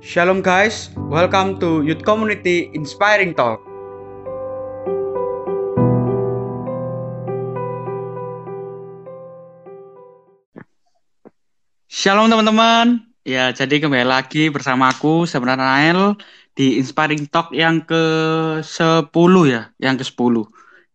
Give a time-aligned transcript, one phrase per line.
[0.00, 3.60] Shalom guys, welcome to Youth Community Inspiring Talk.
[11.84, 13.12] Shalom teman-teman.
[13.28, 16.16] Ya, jadi kembali lagi bersamaku sebenarnya Nael
[16.56, 20.34] di Inspiring Talk yang ke-10 ya, yang ke-10.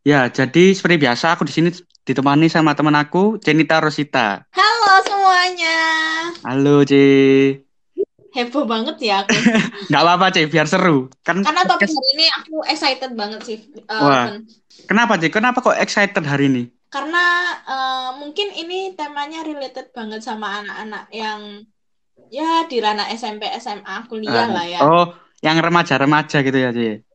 [0.01, 1.69] Ya, jadi seperti biasa aku di sini
[2.09, 4.49] ditemani sama teman aku, Cenita Rosita.
[4.49, 5.77] Halo semuanya.
[6.41, 6.93] Halo, C.
[8.35, 9.31] Heboh banget ya aku.
[9.89, 11.07] Nggak apa-apa, C, biar seru.
[11.23, 13.59] Kan Karena topik hari ini aku excited banget sih.
[13.87, 14.27] uh, Wah.
[14.91, 15.31] Kenapa, C?
[15.31, 16.63] Kenapa kok excited hari ini?
[16.91, 21.63] Karena uh, mungkin ini temanya related banget sama anak-anak yang
[22.27, 24.79] ya di ranah SMP, SMA, kuliah lah ya.
[24.83, 27.07] Oh, yang remaja-remaja gitu ya, C.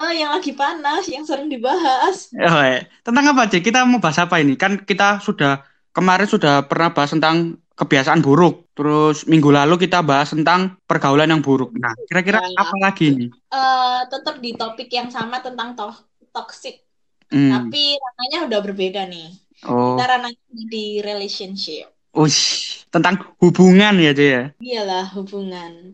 [0.00, 2.32] Oh, yang lagi panas, yang sering dibahas.
[2.32, 2.88] Oh, eh.
[3.04, 3.60] Tentang apa, C?
[3.60, 4.56] Kita mau bahas apa ini?
[4.56, 5.60] Kan kita sudah
[5.92, 8.66] kemarin sudah pernah bahas tentang kebiasaan buruk.
[8.74, 11.70] Terus minggu lalu kita bahas tentang pergaulan yang buruk.
[11.78, 12.58] Nah, kira-kira Ya.
[12.58, 13.30] apa lagi nih?
[13.48, 15.86] Uh, tetap di topik yang sama tentang to
[16.34, 16.82] toxic,
[17.30, 17.50] Hmm.
[17.54, 19.30] tapi ranahnya udah berbeda nih.
[19.66, 21.90] Oh, Kita ranahnya di relationship.
[22.14, 22.82] ush.
[22.90, 24.42] Tentang hubungan ya, C ya.
[24.58, 25.92] Iyalah hubungan.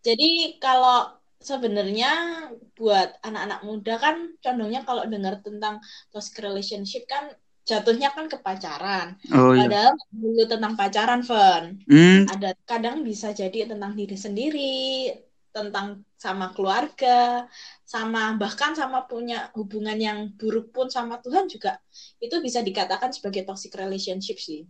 [0.00, 2.10] Jadi kalau sebenarnya
[2.74, 5.78] buat anak-anak muda kan condongnya kalau dengar tentang
[6.10, 7.28] toxic relationship kan
[7.70, 9.14] jatuhnya kan ke pacaran.
[9.30, 9.70] Oh iya.
[9.70, 11.62] Padahal dulu tentang pacaran, Fen.
[11.86, 15.14] Hmm, Ada kadang bisa jadi tentang diri sendiri,
[15.50, 17.46] tentang sama keluarga,
[17.82, 21.82] sama bahkan sama punya hubungan yang buruk pun sama Tuhan juga
[22.22, 24.62] itu bisa dikatakan sebagai toxic relationship sih.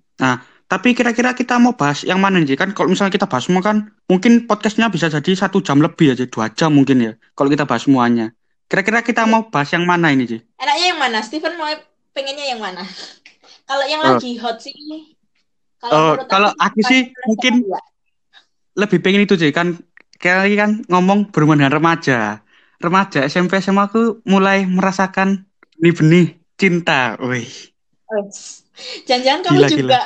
[0.70, 2.54] tapi kira-kira kita mau bahas yang mana nih?
[2.54, 6.24] Kan kalau misalnya kita bahas semua kan mungkin podcastnya bisa jadi satu jam lebih aja,
[6.30, 7.12] dua jam mungkin ya.
[7.34, 8.32] Kalau kita bahas semuanya.
[8.70, 10.38] Kira-kira kita mau bahas yang mana ini, Ci?
[10.62, 11.18] Enaknya yang mana?
[11.26, 11.66] Steven mau
[12.14, 12.82] pengennya yang mana?
[13.68, 14.18] Kalau yang Oh.
[14.18, 14.74] lagi hot sih,
[15.80, 17.80] Oh, menurut kalau aku sih mungkin dia.
[18.76, 19.80] lebih pengen itu sih kan
[20.20, 22.44] kayak lagi kan ngomong berhubungan dengan remaja.
[22.76, 25.48] Remaja SMP SMA aku mulai merasakan
[25.80, 27.16] benih-benih cinta.
[27.20, 27.48] Wih,
[28.12, 28.64] Wes.
[29.08, 30.00] Jangan-jangan kamu Gila, juga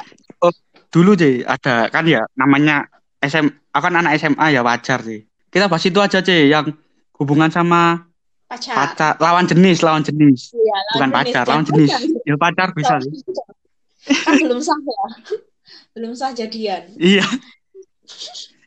[0.94, 2.86] dulu sih ada kan ya namanya
[3.18, 5.26] SM aku kan anak SMA ya wajar sih.
[5.50, 6.70] Kita bahas itu aja sih yang
[7.18, 8.06] hubungan sama
[8.46, 8.74] pacar.
[8.76, 10.52] pacar lawan jenis, lawan jenis.
[10.52, 11.50] Iya, Bukan lawan pacar, jenis.
[11.50, 11.90] lawan jenis.
[12.24, 13.12] Ya pacar bisa sih.
[14.24, 15.04] Kan belum sah ya.
[15.94, 16.90] Belum sah jadian.
[16.98, 17.22] Iya.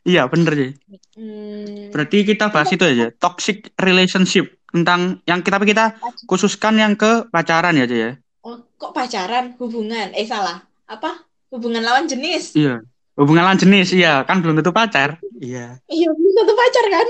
[0.02, 0.70] Iya, bener sih.
[1.14, 5.84] Hmm, Berarti kita bahas itu aja, toxic relationship tentang yang kita kita
[6.24, 8.10] khususkan yang ke pacaran ya, Ci, ya.
[8.42, 9.52] oh, kok pacaran?
[9.60, 10.16] Hubungan?
[10.16, 10.64] Eh salah.
[10.88, 11.20] Apa?
[11.52, 12.56] Hubungan lawan jenis.
[12.56, 12.80] Iya.
[13.14, 15.20] Hubungan lawan jenis, iya, kan belum tentu pacar.
[15.36, 15.76] Iya.
[15.84, 17.08] Iya, belum tentu pacar kan?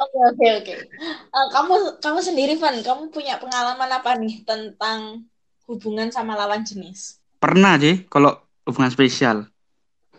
[0.00, 0.74] Oke, oke, oke.
[0.96, 5.28] Eh, kamu kamu sendiri, Van, kamu punya pengalaman apa nih tentang
[5.68, 7.20] hubungan sama lawan jenis?
[7.36, 9.44] Pernah sih kalau hubungan spesial.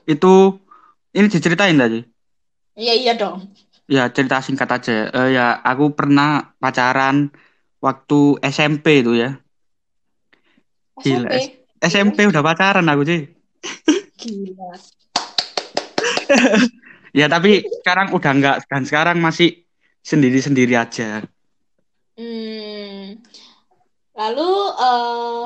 [0.05, 0.61] Itu
[1.17, 2.05] ini diceritain tadi.
[2.77, 3.49] Iya, iya dong.
[3.89, 5.09] Ya, cerita singkat aja.
[5.11, 7.33] Eh, ya, aku pernah pacaran
[7.81, 9.41] waktu SMP itu ya.
[11.01, 11.57] Gila, SMP.
[11.81, 13.21] SMP udah pacaran aku sih.
[14.21, 14.71] Gila.
[17.11, 19.67] Ya, tapi sekarang udah enggak dan sekarang masih
[20.01, 21.23] sendiri-sendiri aja.
[22.15, 23.19] Hmm.
[24.15, 24.49] Lalu
[24.79, 25.45] eh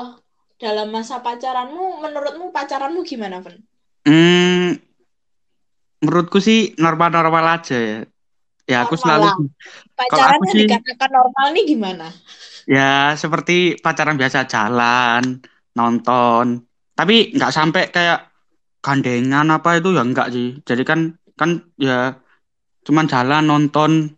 [0.56, 3.56] dalam masa pacaranmu, menurutmu pacaranmu gimana, Van?
[4.06, 4.78] Hmm,
[6.00, 7.98] menurutku sih normal-normal aja ya.
[8.66, 9.36] Ya aku Normal selalu lah.
[9.94, 12.06] Pacaran aku yang sih- dikatakan normal nih gimana?
[12.66, 15.38] ya seperti pacaran biasa jalan,
[15.74, 16.66] nonton.
[16.98, 18.26] Tapi nggak sampai kayak
[18.82, 20.58] gandengan apa itu ya enggak sih.
[20.66, 22.16] Jadi kan kan ya
[22.88, 24.16] cuman jalan nonton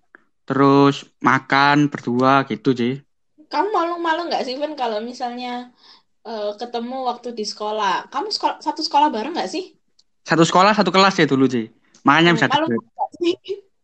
[0.49, 2.95] terus makan berdua gitu sih.
[3.49, 5.73] Kamu malu-malu nggak sih, Van, kalau misalnya
[6.25, 8.09] eh, ketemu waktu di sekolah?
[8.09, 9.77] Kamu sekolah, satu sekolah bareng nggak sih?
[10.25, 11.69] Satu sekolah satu kelas ya dulu sih.
[12.05, 12.69] Makanya bisa malu
[13.21, 13.37] sih?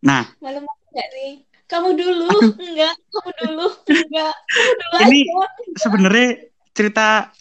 [0.04, 1.30] Nah, Malu-malu nggak sih?
[1.64, 2.28] Kamu dulu,
[2.60, 5.20] enggak, kamu dulu, enggak, kamu dulu Ini
[5.80, 6.28] sebenarnya
[6.76, 7.32] cerita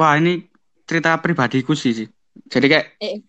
[0.00, 0.48] wah ini
[0.88, 2.08] cerita pribadiku sih sih.
[2.48, 3.20] Jadi kayak Eh.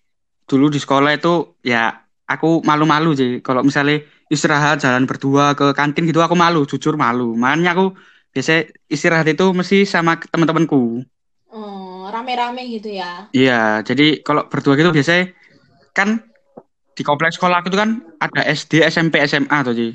[0.48, 3.44] Dulu di sekolah itu ya aku malu-malu sih.
[3.44, 4.02] Kalau misalnya
[4.32, 7.36] istirahat jalan berdua ke kantin gitu aku malu jujur malu.
[7.36, 7.96] Makanya aku
[8.32, 11.04] biasa istirahat itu mesti sama teman-temanku.
[11.52, 13.32] Oh, rame-rame gitu ya.
[13.32, 15.32] iya jadi kalau berdua gitu biasanya
[15.96, 16.28] kan
[16.92, 19.92] di kompleks sekolah aku itu kan ada SD SMP SMA tuh sih.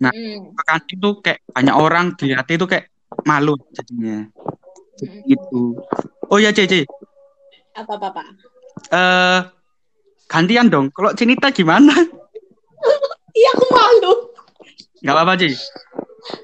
[0.00, 0.56] Hmm.
[0.56, 2.88] ke kantin tuh kayak banyak orang dilihat itu kayak
[3.28, 4.24] malu jadinya.
[5.00, 5.20] Hmm.
[5.28, 5.76] gitu.
[6.32, 6.88] Oh ya Cece
[7.76, 8.24] Apa-apa,
[8.90, 9.40] eh
[10.30, 11.92] gantian dong kalau Cinita gimana
[13.30, 14.12] Iya, aku malu.
[15.00, 15.54] nggak apa-apa Ci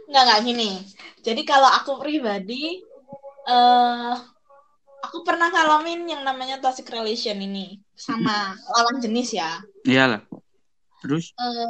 [0.06, 0.70] Nggak, nggak gini.
[1.20, 2.80] Jadi kalau aku pribadi,
[3.46, 4.14] eh
[5.04, 9.60] aku pernah ngalamin yang namanya toxic relation ini sama lawan jenis ya.
[9.84, 10.22] iyalah
[11.04, 11.36] Terus?
[11.36, 11.68] Uh,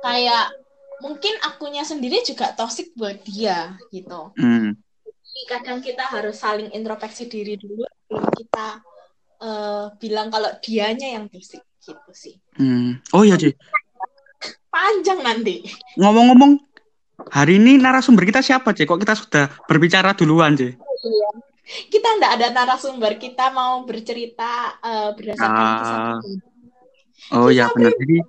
[0.00, 0.54] kayak
[1.02, 4.32] mungkin akunya sendiri juga toxic buat dia gitu.
[4.38, 4.78] Hmm.
[5.04, 8.80] Jadi kadang kita harus saling introspeksi diri dulu sebelum kita
[9.40, 12.34] uh, bilang kalau dianya yang toxic gitu sih.
[12.58, 12.98] Hmm.
[13.14, 13.54] Oh iya, Ci.
[14.68, 15.62] Panjang nanti.
[15.96, 16.58] Ngomong-ngomong,
[17.30, 18.84] hari ini narasumber kita siapa, Ci?
[18.84, 20.74] Kok kita sudah berbicara duluan, Ci?
[20.74, 21.30] Oh, iya.
[21.66, 26.14] Kita enggak ada narasumber, kita mau bercerita uh, berdasarkan uh, kisah.
[27.34, 27.90] Oh iya benar.
[27.90, 28.22] Jadi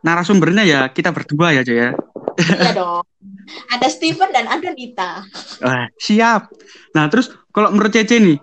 [0.00, 1.92] narasumbernya ya kita berdua ya, Ci ya.
[2.38, 3.04] Iya dong.
[3.72, 5.24] Ada Steven dan ada Nita.
[5.64, 6.52] Wah, siap.
[6.94, 8.38] Nah, terus kalau menurut Cece nih,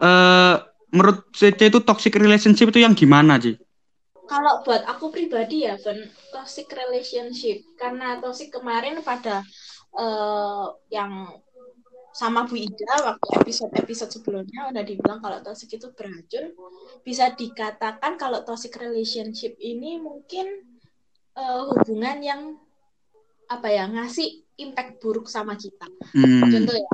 [0.00, 0.56] uh,
[0.92, 3.56] menurut Cece itu toxic relationship itu yang gimana, Ci?
[4.26, 7.62] Kalau buat aku pribadi ya, Ben, toxic relationship.
[7.78, 9.46] Karena toxic kemarin pada
[9.94, 11.30] uh, yang
[12.16, 16.56] sama Bu Ida waktu episode-episode sebelumnya udah dibilang kalau toxic itu beracun.
[17.04, 20.64] Bisa dikatakan kalau toxic relationship ini mungkin
[21.36, 22.40] uh, hubungan yang
[23.46, 25.86] apa ya ngasih impact buruk sama kita.
[26.16, 26.48] Hmm.
[26.48, 26.92] Contoh ya,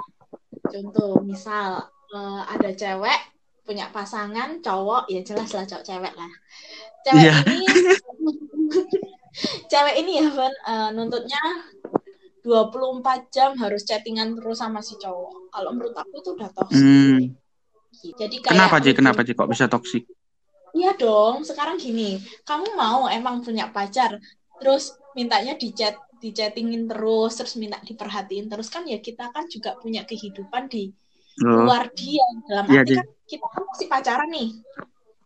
[0.68, 3.20] contoh misal uh, ada cewek
[3.62, 6.32] punya pasangan cowok ya jelas lah cowok cewek lah.
[7.02, 7.38] Cewek yeah.
[7.48, 7.66] ini
[9.72, 11.42] cewek ini ya Van uh, nuntutnya
[12.42, 15.54] 24 jam harus chattingan terus sama si cowok.
[15.54, 16.82] Kalau menurut aku itu udah toxic.
[16.82, 17.18] Hmm.
[18.02, 18.94] Jadi kayak Kenapa sih?
[18.98, 20.02] Kenapa sih kok bisa toxic?
[20.72, 22.16] Iya dong, sekarang gini,
[22.48, 24.16] kamu mau emang punya pacar,
[24.56, 29.44] terus mintanya di chat di chattingin terus terus minta diperhatiin terus kan ya kita kan
[29.52, 30.90] juga punya kehidupan di.
[31.40, 34.48] Luar dia dalam ya, arti kan kita kan masih pacaran nih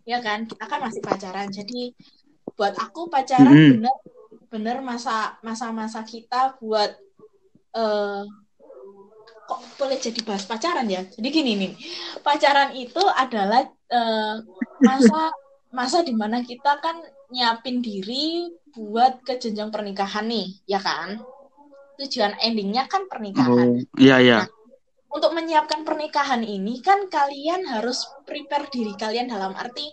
[0.06, 1.82] ya kan kita kan masih pacaran jadi
[2.54, 3.72] buat aku pacaran mm -hmm.
[3.82, 3.96] bener
[4.46, 6.94] bener masa masa masa kita buat
[7.74, 8.22] uh,
[9.46, 11.72] kok boleh jadi bahas pacaran ya jadi gini nih
[12.22, 14.36] pacaran itu adalah uh,
[14.78, 15.34] masa
[15.76, 21.20] masa di mana kita kan nyiapin diri buat ke jenjang pernikahan nih, ya kan?
[21.96, 23.52] Tujuan endingnya kan pernikahan.
[23.52, 24.38] Oh, iya iya.
[24.44, 24.48] Nah,
[25.10, 29.86] untuk menyiapkan pernikahan ini kan kalian harus prepare diri kalian dalam arti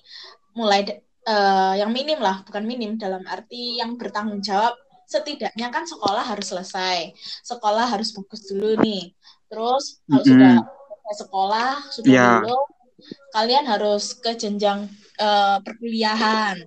[0.57, 0.85] mulai
[1.29, 4.73] uh, yang minim lah, bukan minim dalam arti yang bertanggung jawab.
[5.03, 7.13] Setidaknya kan sekolah harus selesai,
[7.45, 9.13] sekolah harus bagus dulu nih.
[9.51, 10.29] Terus kalau mm -hmm.
[10.31, 10.55] sudah
[11.13, 12.33] sekolah sudah yeah.
[12.41, 12.59] dulu,
[13.35, 14.89] kalian harus ke jenjang
[15.21, 16.57] uh, perkuliahan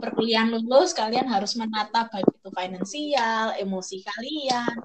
[0.00, 4.76] perkuliahan lulus kalian harus menata baik itu finansial, emosi kalian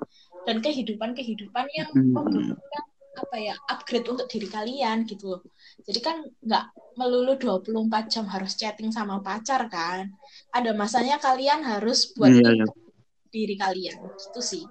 [0.44, 5.41] dan kehidupan-kehidupan yang membutuhkan apa ya upgrade untuk diri kalian gitu loh.
[5.83, 6.65] Jadi kan nggak
[6.95, 10.07] melulu 24 jam harus chatting sama pacar kan.
[10.55, 12.67] Ada masanya kalian harus buat yeah.
[13.31, 14.63] diri kalian gitu sih.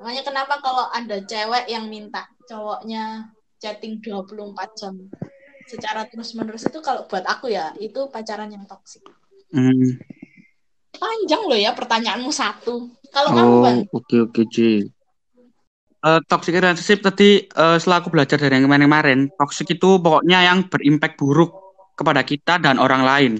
[0.00, 4.94] Makanya kenapa kalau ada cewek yang minta cowoknya chatting 24 jam
[5.68, 9.04] secara terus-menerus itu kalau buat aku ya itu pacaran yang toksik.
[9.54, 10.00] Hmm.
[10.96, 12.90] Panjang loh ya pertanyaanmu satu.
[13.10, 14.74] Kalau oh, kamu Oke okay, oke okay,
[16.00, 20.48] Uh, eh, toxic relationship tadi uh, setelah aku belajar dari yang kemarin-kemarin, toxic itu pokoknya
[20.48, 21.52] yang berimpact buruk
[21.92, 23.32] kepada kita dan orang lain.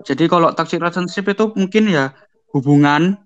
[0.00, 2.16] Jadi kalau toxic relationship itu mungkin ya
[2.56, 3.20] hubungan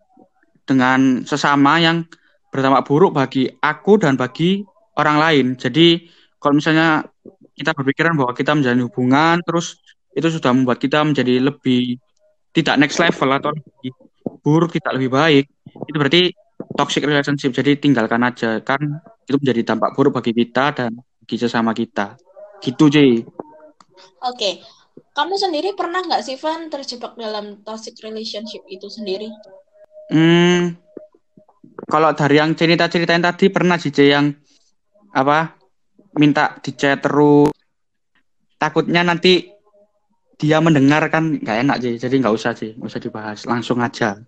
[0.66, 2.02] dengan sesama yang
[2.50, 4.66] berdampak buruk bagi aku dan bagi
[4.98, 5.46] orang lain.
[5.54, 6.10] Jadi
[6.42, 7.06] kalau misalnya
[7.54, 9.78] kita berpikiran bahwa kita menjalin hubungan terus
[10.16, 12.00] itu sudah membuat kita menjadi lebih
[12.50, 13.92] tidak next level atau lebih
[14.42, 15.44] buruk tidak lebih baik
[15.86, 16.22] itu berarti
[16.74, 17.50] toxic relationship.
[17.54, 18.80] Jadi tinggalkan aja kan
[19.26, 22.18] itu menjadi dampak buruk bagi kita dan bagi sesama kita.
[22.60, 23.24] Gitu Jay
[24.24, 24.50] oke.
[25.10, 29.26] Kamu sendiri pernah nggak sih Van terjebak dalam toxic relationship itu sendiri?
[30.12, 30.78] Hmm.
[31.90, 34.30] Kalau dari yang cerita ceritain tadi pernah sih Jay yang
[35.10, 35.58] apa
[36.14, 37.50] minta di chat terus.
[38.60, 39.48] Takutnya nanti
[40.36, 43.38] dia mendengar kan nggak enak sih jadi nggak usah sih nggak usah dibahas.
[43.48, 44.20] Langsung aja.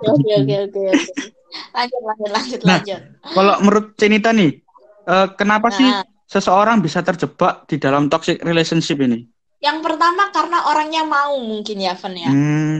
[0.00, 0.84] Oke oke oke
[1.74, 4.62] lanjut lanjut lanjut nah, lanjut kalau menurut Cenita nih
[5.06, 5.76] uh, kenapa nah.
[5.76, 5.88] sih
[6.30, 9.26] seseorang bisa terjebak di dalam toxic relationship ini
[9.60, 12.76] yang pertama karena orangnya mau mungkin ya Fen ya hmm.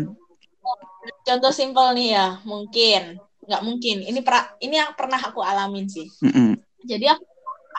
[1.26, 6.06] contoh simpel nih ya mungkin nggak mungkin ini pra, ini yang pernah aku alamin sih
[6.22, 6.50] mm -mm.
[6.86, 7.26] jadi aku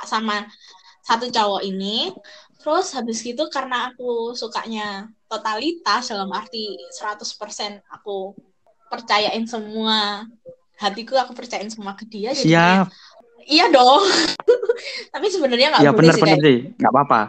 [0.03, 0.43] sama
[1.01, 2.11] satu cowok ini
[2.61, 8.37] Terus habis gitu karena aku sukanya totalitas dalam arti 100% aku
[8.85, 10.29] percayain semua
[10.81, 12.41] hatiku aku percayain semua ke dia Siap.
[12.41, 12.73] Jadi
[13.45, 14.01] iya dong.
[15.13, 16.37] Tapi sebenarnya nggak ya, boleh bener, sih bener
[16.81, 17.21] nggak apa-apa.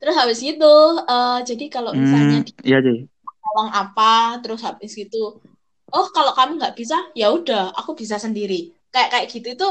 [0.00, 2.98] Terus habis itu uh, jadi kalau hmm, misalnya hmm, iya sih.
[3.42, 5.40] tolong apa, terus habis gitu,
[5.90, 8.74] oh kalau kamu nggak bisa, ya udah, aku bisa sendiri.
[8.92, 9.68] Kayak kayak gitu itu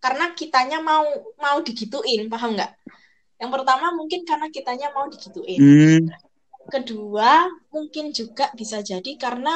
[0.00, 1.04] karena kitanya mau
[1.38, 2.72] mau digituin, paham nggak?
[3.36, 5.60] Yang pertama mungkin karena kitanya mau digituin.
[5.60, 6.04] Hmm.
[6.66, 9.54] kedua mungkin juga bisa jadi karena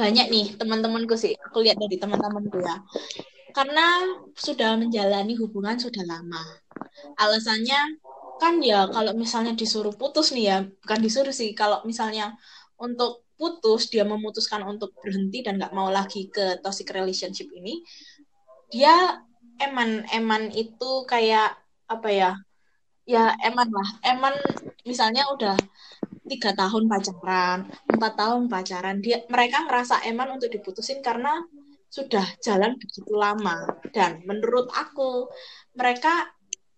[0.00, 1.36] banyak nih teman-temanku sih.
[1.36, 2.80] Aku lihat dari teman-temanku ya.
[3.52, 6.40] Karena sudah menjalani hubungan sudah lama.
[7.20, 8.00] Alasannya
[8.40, 11.52] kan ya kalau misalnya disuruh putus nih ya bukan disuruh sih.
[11.52, 12.32] Kalau misalnya
[12.80, 17.80] untuk putus dia memutuskan untuk berhenti dan nggak mau lagi ke toxic relationship ini
[18.72, 19.20] dia
[19.60, 21.58] eman eman itu kayak
[21.90, 22.32] apa ya?
[23.04, 23.88] Ya eman lah.
[24.06, 24.34] Eman
[24.88, 25.56] misalnya udah
[26.30, 31.42] tiga tahun pacaran empat tahun pacaran dia mereka ngerasa eman untuk diputusin karena
[31.90, 33.66] sudah jalan begitu lama.
[33.90, 35.26] Dan menurut aku
[35.74, 36.30] mereka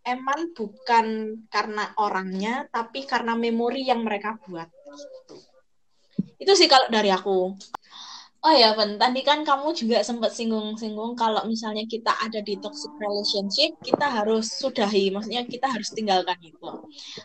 [0.02, 1.06] eman bukan
[1.46, 4.66] karena orangnya tapi karena memori yang mereka buat.
[6.40, 7.54] Itu sih kalau dari aku
[8.42, 12.90] Oh ya, Ben, tadi kan kamu juga sempat singgung-singgung kalau misalnya kita ada di toxic
[12.98, 16.66] relationship, kita harus sudahi, maksudnya kita harus tinggalkan itu.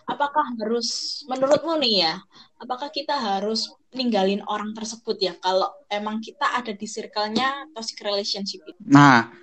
[0.05, 2.21] Apakah harus, menurutmu nih ya,
[2.61, 3.65] apakah kita harus
[3.97, 8.77] ninggalin orang tersebut ya, kalau emang kita ada di circle-nya toxic relationship itu?
[8.85, 9.33] Nah,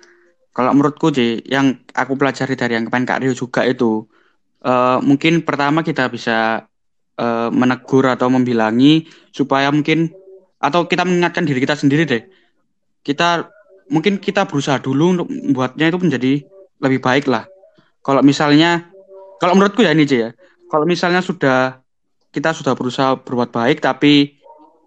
[0.55, 4.07] kalau menurutku sih, yang aku pelajari dari yang kemarin Kak Rio juga itu,
[4.63, 6.71] uh, mungkin pertama kita bisa
[7.19, 10.23] uh, menegur atau membilangi supaya mungkin
[10.65, 12.23] atau kita mengingatkan diri kita sendiri deh.
[13.05, 13.45] Kita
[13.93, 16.33] mungkin kita berusaha dulu untuk membuatnya itu menjadi
[16.81, 17.45] lebih baik lah.
[18.01, 18.89] Kalau misalnya,
[19.37, 20.29] kalau menurutku ya ini aja ya.
[20.65, 21.81] Kalau misalnya sudah
[22.33, 24.37] kita sudah berusaha berbuat baik, tapi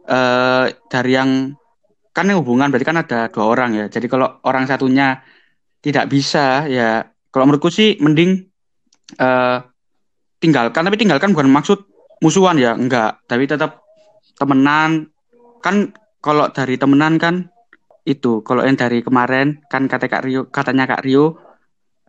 [0.07, 1.55] eh, dari yang
[2.11, 3.87] kan hubungan berarti kan ada dua orang ya.
[3.87, 5.23] Jadi kalau orang satunya
[5.79, 8.51] tidak bisa ya, kalau menurutku sih mending
[9.15, 9.59] eh,
[10.43, 10.83] tinggalkan.
[10.83, 11.79] Tapi tinggalkan bukan maksud
[12.19, 13.23] musuhan ya, enggak.
[13.31, 13.87] Tapi tetap
[14.39, 15.11] temenan
[15.65, 17.49] kan kalau dari temenan kan
[18.09, 21.37] itu kalau yang dari kemarin kan kata Kak Rio katanya Kak Rio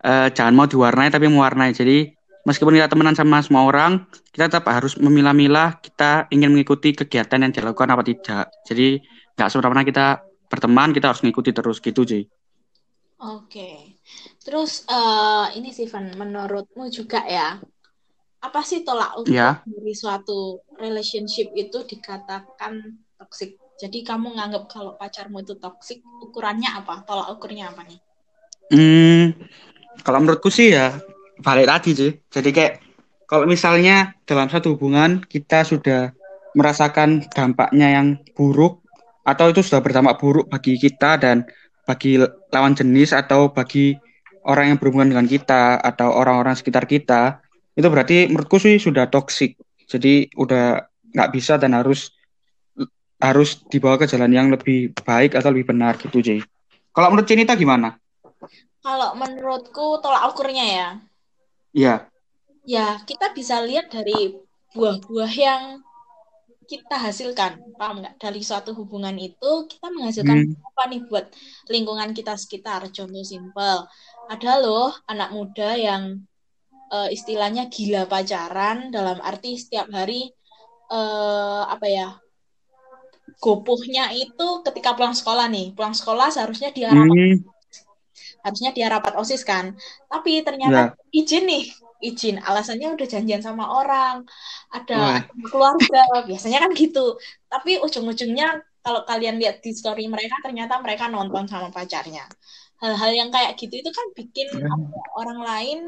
[0.02, 1.76] eh, jangan mau diwarnai tapi mewarnai.
[1.76, 2.08] Jadi
[2.48, 7.52] meskipun kita temenan sama semua orang kita tetap harus memilah-milah kita ingin mengikuti kegiatan yang
[7.52, 8.46] dilakukan apa tidak.
[8.64, 9.02] Jadi
[9.36, 10.06] nggak semena kita
[10.50, 12.26] berteman kita harus mengikuti terus gitu sih
[13.20, 14.00] oke.
[14.42, 17.60] Terus uh, ini sih Van menurutmu juga ya
[18.40, 19.60] apa sih tolak ukur ya.
[19.68, 22.80] dari suatu relationship itu dikatakan
[23.20, 23.60] toksik.
[23.80, 27.04] Jadi kamu nganggap kalau pacarmu itu toksik, ukurannya apa?
[27.04, 28.00] Tolak ukurnya apa nih?
[28.72, 29.26] Hmm,
[30.04, 30.96] kalau menurutku sih ya
[31.44, 32.12] balik tadi sih.
[32.32, 32.74] Jadi kayak
[33.28, 36.16] kalau misalnya dalam satu hubungan kita sudah
[36.58, 38.82] merasakan dampaknya yang buruk
[39.22, 41.46] atau itu sudah berdampak buruk bagi kita dan
[41.86, 42.18] bagi
[42.50, 43.94] lawan jenis atau bagi
[44.50, 47.44] orang yang berhubungan dengan kita atau orang-orang sekitar kita
[47.78, 52.14] itu berarti menurutku sih sudah toksik jadi udah nggak bisa dan harus
[53.20, 56.40] harus dibawa ke jalan yang lebih baik atau lebih benar gitu Jay.
[56.96, 58.00] Kalau menurut Cinita gimana?
[58.80, 60.90] Kalau menurutku tolak ukurnya ya.
[61.76, 61.96] Iya.
[62.64, 64.40] Ya, kita bisa lihat dari
[64.72, 65.64] buah-buah yang
[66.70, 68.16] kita hasilkan, paham nggak?
[68.22, 70.70] Dari suatu hubungan itu kita menghasilkan hmm.
[70.70, 71.26] apa nih buat
[71.68, 72.88] lingkungan kita sekitar.
[72.94, 73.90] Contoh simpel,
[74.30, 76.24] ada loh anak muda yang
[76.94, 80.30] uh, istilahnya gila pacaran dalam arti setiap hari
[80.94, 82.08] uh, apa ya
[83.40, 85.72] gopohnya itu ketika pulang sekolah nih.
[85.74, 87.36] Pulang sekolah seharusnya dia rapat hmm.
[88.44, 89.74] harusnya dia rapat osis kan.
[90.12, 91.16] Tapi ternyata yeah.
[91.16, 91.66] izin nih.
[92.00, 92.36] Izin.
[92.44, 94.28] Alasannya udah janjian sama orang.
[94.72, 96.04] Ada keluarga.
[96.28, 97.16] Biasanya kan gitu.
[97.48, 102.28] Tapi ujung-ujungnya kalau kalian lihat di story mereka ternyata mereka nonton sama pacarnya.
[102.80, 104.96] Hal-hal yang kayak gitu itu kan bikin hmm.
[105.20, 105.80] orang lain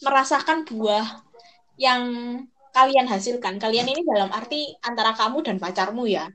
[0.00, 1.24] merasakan buah
[1.80, 2.04] yang
[2.70, 3.58] kalian hasilkan.
[3.58, 6.26] Kalian ini dalam arti antara kamu dan pacarmu ya.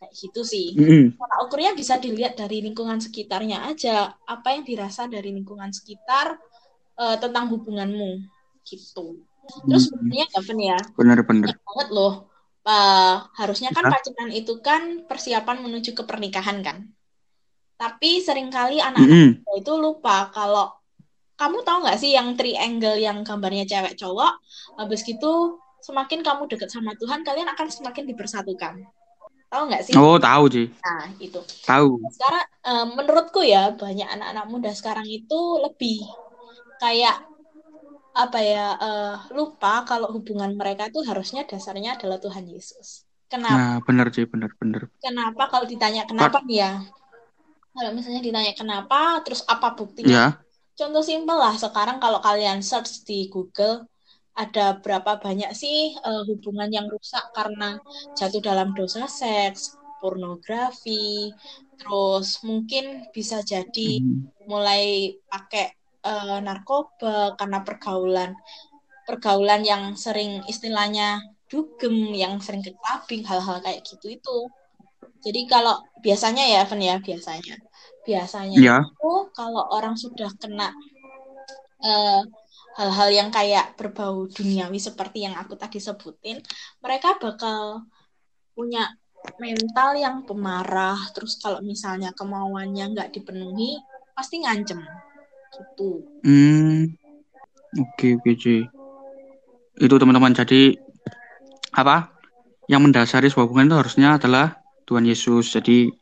[0.00, 0.72] Kayak gitu sih.
[0.76, 1.44] Mm -hmm.
[1.44, 4.16] ukurnya bisa dilihat dari lingkungan sekitarnya aja.
[4.24, 6.40] Apa yang dirasa dari lingkungan sekitar
[6.96, 8.24] uh, tentang hubunganmu.
[8.64, 9.20] Gitu.
[9.66, 10.60] Terus sebenarnya mm -hmm.
[10.64, 10.78] ya.
[10.96, 11.48] Benar-benar.
[11.56, 12.14] banget loh.
[12.60, 16.92] Uh, harusnya kan pacaran itu kan persiapan menuju ke pernikahan kan.
[17.80, 19.60] Tapi sering kali anak-anak mm -hmm.
[19.64, 20.80] itu lupa kalau
[21.40, 24.44] kamu tahu nggak sih yang triangle yang gambarnya cewek cowok
[24.76, 28.84] habis gitu semakin kamu dekat sama Tuhan, kalian akan semakin dipersatukan.
[29.50, 29.92] Tahu nggak sih?
[29.98, 30.66] Oh, tahu sih.
[30.78, 31.42] Nah, itu.
[31.66, 31.98] Tahu.
[32.14, 36.06] Sekarang um, menurutku ya, banyak anak-anak muda sekarang itu lebih
[36.78, 37.26] kayak
[38.10, 43.06] apa ya uh, lupa kalau hubungan mereka itu harusnya dasarnya adalah Tuhan Yesus.
[43.30, 43.54] Kenapa?
[43.54, 44.90] Nah, benar sih, benar, benar.
[44.98, 46.72] Kenapa kalau ditanya kenapa nih ya?
[47.70, 50.10] Kalau misalnya ditanya kenapa, terus apa buktinya?
[50.10, 50.26] Ya.
[50.74, 53.86] Contoh simpel lah, sekarang kalau kalian search di Google,
[54.34, 57.82] ada berapa banyak sih uh, hubungan yang rusak karena
[58.14, 61.34] jatuh dalam dosa seks, pornografi,
[61.76, 64.48] terus mungkin bisa jadi hmm.
[64.48, 68.32] mulai pakai uh, narkoba karena pergaulan
[69.04, 71.18] pergaulan yang sering istilahnya
[71.50, 74.36] dugem, yang sering ke clubbing, hal-hal kayak gitu itu.
[75.20, 77.58] Jadi kalau biasanya ya, Fen ya, biasanya.
[78.06, 78.78] Biasanya Ya.
[78.86, 80.70] itu kalau orang sudah kena
[81.82, 82.22] eh,
[82.80, 86.40] hal-hal yang kayak berbau duniawi seperti yang aku tadi sebutin,
[86.80, 87.84] mereka bakal
[88.56, 88.88] punya
[89.36, 90.96] mental yang pemarah.
[91.12, 93.76] Terus kalau misalnya kemauannya nggak dipenuhi,
[94.16, 94.80] pasti ngancem.
[95.52, 95.90] Gitu.
[96.24, 96.88] Hmm.
[97.76, 98.64] Oke, oke, Ci.
[99.76, 100.32] Itu teman-teman.
[100.32, 100.72] Jadi
[101.76, 102.16] apa?
[102.64, 104.56] Yang mendasari sebuah hubungan itu harusnya adalah
[104.88, 105.52] Tuhan Yesus.
[105.52, 105.92] Jadi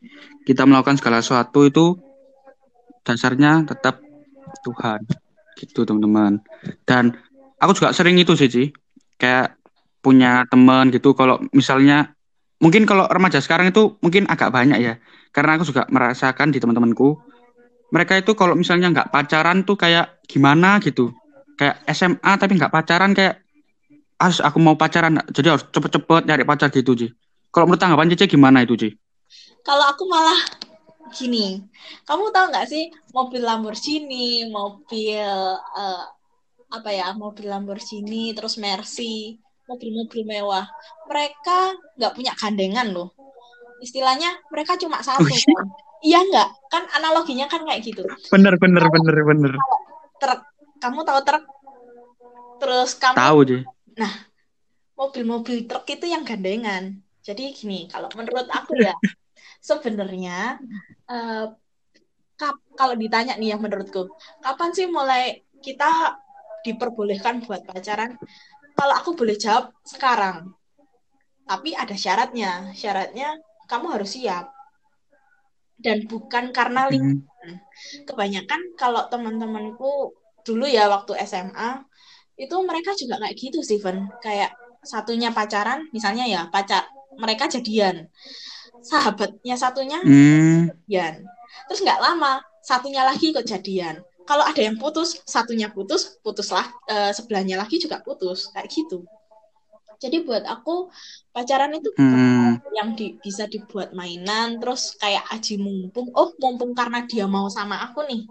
[0.46, 1.98] kita melakukan segala sesuatu itu
[3.02, 3.98] dasarnya tetap
[4.62, 5.27] Tuhan.
[5.58, 6.38] Gitu, teman-teman.
[6.86, 7.18] Dan
[7.58, 8.64] aku juga sering itu sih, Ci.
[9.18, 9.58] Kayak
[9.98, 12.14] punya teman gitu kalau misalnya
[12.62, 14.94] mungkin kalau remaja sekarang itu mungkin agak banyak ya.
[15.34, 17.18] Karena aku juga merasakan di teman-temanku
[17.88, 21.12] mereka itu kalau misalnya nggak pacaran tuh kayak gimana gitu
[21.56, 23.40] kayak SMA tapi nggak pacaran kayak
[24.18, 27.08] harus aku mau pacaran jadi harus cepet-cepet nyari pacar gitu Ji
[27.48, 28.90] kalau menurut tanggapan Cici gimana itu Ji
[29.66, 30.38] Kalau aku malah
[31.12, 31.62] gini,
[32.04, 35.24] kamu tahu nggak sih mobil Lamborghini, mobil
[35.76, 36.04] eh,
[36.68, 40.68] apa ya, mobil Lamborghini, terus Mercy, mobil-mobil mewah,
[41.08, 43.12] mereka nggak punya gandengan loh.
[43.78, 45.54] Istilahnya mereka cuma satu Oh, iya?
[45.54, 45.66] kan.
[45.98, 46.48] Iya nggak?
[46.70, 48.02] Kan analoginya kan kayak gitu.
[48.30, 49.52] bener bener bener bener
[50.18, 50.40] Truk,
[50.78, 51.44] kamu tahu truk?
[52.58, 53.58] Terus kamu tahu Ji
[54.98, 56.98] mobil-mobil truk itu yang gandengan.
[57.22, 58.90] Jadi gini, kalau menurut aku ya,
[59.58, 60.58] sebenarnya
[62.38, 64.06] kap- kalau ditanya nih yang menurutku,
[64.38, 66.14] kapan sih mulai kita
[66.62, 68.14] diperbolehkan buat pacaran?
[68.78, 70.54] Kalau aku boleh jawab sekarang.
[71.48, 72.70] Tapi ada syaratnya.
[72.78, 73.34] Syaratnya
[73.66, 74.54] kamu harus siap.
[75.78, 77.26] Dan bukan karena lingkungan.
[77.26, 77.58] Hmm.
[78.06, 80.14] Kebanyakan kalau teman-temanku
[80.46, 81.82] dulu ya waktu SMA,
[82.38, 84.06] itu mereka juga kayak gitu sih, Ven.
[84.22, 84.54] Kayak
[84.86, 86.86] satunya pacaran, misalnya ya pacar
[87.18, 88.06] mereka jadian.
[88.84, 90.70] Sahabatnya satunya Hmm.
[90.70, 91.24] jadian.
[91.68, 94.00] Terus nggak lama, satunya lagi ikut jadian.
[94.28, 99.08] Kalau ada yang putus, satunya putus, putuslah eh, sebelahnya lagi juga putus, kayak gitu.
[99.98, 100.94] Jadi buat aku
[101.34, 102.54] pacaran itu Hmm.
[102.78, 106.14] yang di- bisa dibuat mainan, terus kayak aji mumpung.
[106.14, 108.22] Oh, mumpung karena dia mau sama aku nih.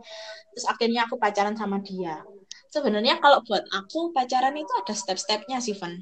[0.56, 2.24] Terus akhirnya aku pacaran sama dia.
[2.72, 6.00] Sebenarnya kalau buat aku pacaran itu ada step-stepnya sih, Van.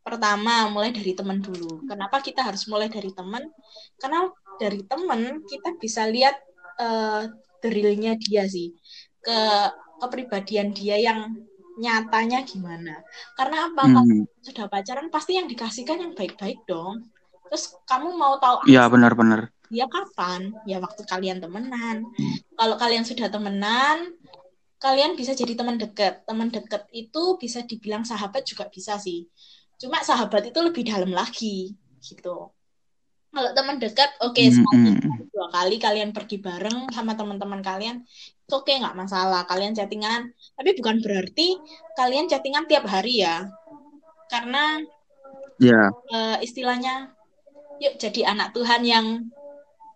[0.00, 1.84] Pertama, mulai dari teman dulu.
[1.84, 3.44] Kenapa kita harus mulai dari teman?
[4.00, 6.36] Karena dari teman kita bisa lihat
[6.80, 7.28] eh
[7.60, 8.72] the real-nya dia sih.
[9.20, 9.68] Ke
[10.00, 11.28] kepribadian dia yang
[11.76, 13.04] nyatanya gimana.
[13.36, 13.82] Karena apa?
[13.88, 14.24] Kalau Hmm.
[14.40, 17.08] sudah pacaran pasti yang dikasihkan yang baik-baik dong.
[17.48, 19.52] Terus kamu mau tahu Iya benar-benar.
[19.70, 20.50] dia kapan?
[20.66, 22.08] Ya waktu kalian temenan.
[22.58, 24.16] Kalau kalian sudah temenan,
[24.80, 26.24] kalian bisa jadi teman dekat.
[26.26, 29.28] Teman dekat itu bisa dibilang sahabat juga bisa sih.
[29.80, 31.72] Cuma sahabat itu lebih dalam lagi
[32.04, 32.52] gitu.
[33.30, 35.30] Kalau teman dekat, oke Hmm, sekali hmm.
[35.30, 38.02] dua kali kalian pergi bareng sama teman-teman kalian,
[38.44, 39.46] itu oke nggak masalah.
[39.46, 41.54] Kalian chattingan, tapi bukan berarti
[41.94, 43.46] kalian chattingan tiap hari ya.
[44.28, 44.82] Karena
[45.62, 45.92] Ya.
[46.10, 47.12] eh, istilahnya,
[47.78, 49.06] yuk jadi anak Tuhan yang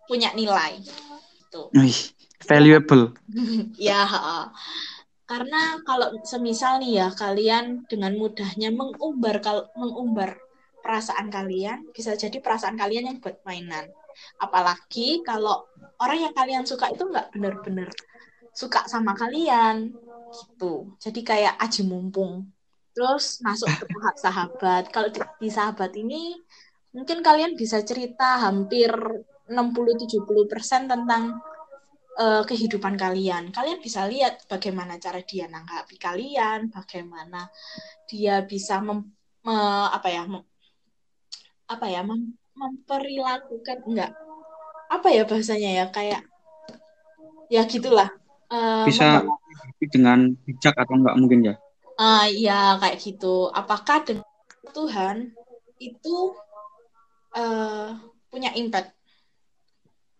[0.07, 0.79] punya nilai.
[1.51, 1.69] Tuh.
[1.75, 2.13] Wih,
[2.47, 3.11] valuable.
[3.77, 4.05] Ya.
[5.25, 9.41] Karena kalau semisal nih ya kalian dengan mudahnya mengumbar
[9.73, 10.37] mengumbar
[10.85, 13.89] perasaan kalian, bisa jadi perasaan kalian yang buat mainan.
[14.37, 15.65] Apalagi kalau
[15.97, 17.89] orang yang kalian suka itu nggak benar-benar
[18.53, 19.97] suka sama kalian,
[20.29, 20.93] gitu.
[21.01, 22.45] Jadi kayak aji mumpung.
[22.95, 24.83] Terus masuk ke tahap sahabat.
[24.93, 26.37] Kalau di, di sahabat ini
[26.95, 28.87] mungkin kalian bisa cerita hampir
[29.51, 31.23] 60-70% tentang
[32.23, 33.43] eh, kehidupan kalian.
[33.55, 37.49] Kalian bisa lihat bagaimana cara dia nanggapi kalian, bagaimana
[38.09, 38.99] dia bisa mem,
[39.45, 40.47] me- apa ya, mem-
[41.73, 44.11] apa ya, mem- memperilakukan enggak
[44.85, 46.21] apa ya bahasanya ya kayak
[47.49, 48.09] ya gitulah
[48.45, 49.25] Eh, Bisa
[49.89, 51.55] dengan bijak atau enggak mungkin ya?
[51.97, 53.49] Ah, iya kayak gitu.
[53.49, 54.21] Apakah dengan
[54.69, 55.33] Tuhan
[55.81, 56.15] itu
[57.33, 57.89] eh,
[58.29, 58.93] punya impact?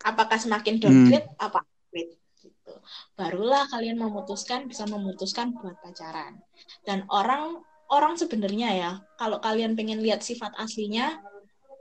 [0.02, 1.30] Apakah semakin downgrade?
[1.38, 1.62] Apa
[1.96, 2.74] Gitu.
[3.16, 6.44] Barulah kalian memutuskan bisa memutuskan buat pacaran.
[6.84, 11.22] Dan orang orang sebenarnya ya, kalau kalian pengen lihat sifat aslinya,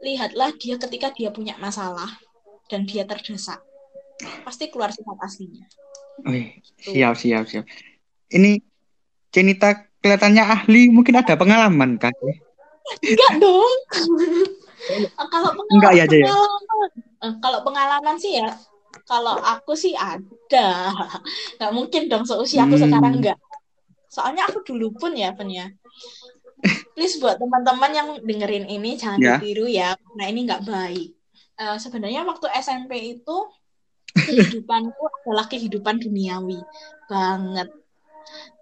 [0.05, 2.09] lihatlah dia ketika dia punya masalah
[2.71, 3.61] dan dia terdesak.
[4.47, 5.67] Pasti keluar sifat aslinya.
[6.25, 7.65] Wih, siap, siap, siap.
[8.31, 8.63] Ini
[9.35, 12.15] Cenita kelihatannya ahli, mungkin ada pengalaman kan?
[13.03, 13.75] Enggak dong.
[15.33, 18.47] kalau pengalaman, Enggak ya, pengalaman, eh, kalau pengalaman sih ya,
[19.05, 20.93] kalau aku sih ada.
[21.61, 22.85] Nggak mungkin dong seusia aku Hmm.
[22.89, 23.39] sekarang enggak.
[24.09, 25.69] Soalnya aku dulu pun ya, Pen ya.
[26.97, 29.37] please buat teman-teman yang dengerin ini jangan Ya.
[29.37, 31.11] ditiru ya, karena ini nggak baik.
[31.61, 33.37] Eh, sebenarnya waktu SMP itu
[34.15, 36.63] kehidupanku adalah kehidupan duniawi
[37.11, 37.69] banget.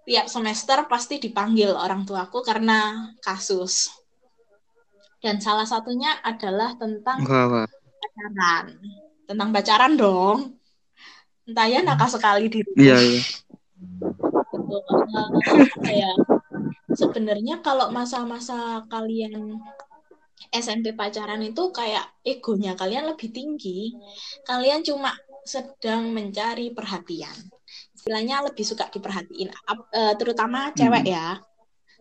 [0.03, 3.87] Tiap semester pasti dipanggil orang tuaku karena kasus.
[5.23, 8.75] Dan salah satunya adalah tentang pacaran.
[9.33, 10.61] Tentang pacaran dong.
[11.49, 12.77] Entah ya nakal sekali diriku.
[12.77, 13.21] Iya, iya.
[14.53, 14.77] Gitu.
[15.89, 16.13] Eh, ya,
[16.93, 19.57] sebenarnya kalau masa-masa kalian
[20.53, 23.97] SMP pacaran itu kayak egonya kalian lebih tinggi.
[24.45, 27.33] Kalian cuma sedang mencari perhatian.
[27.97, 31.41] Istilahnya lebih suka diperhatiin, eh, terutama cewek ya.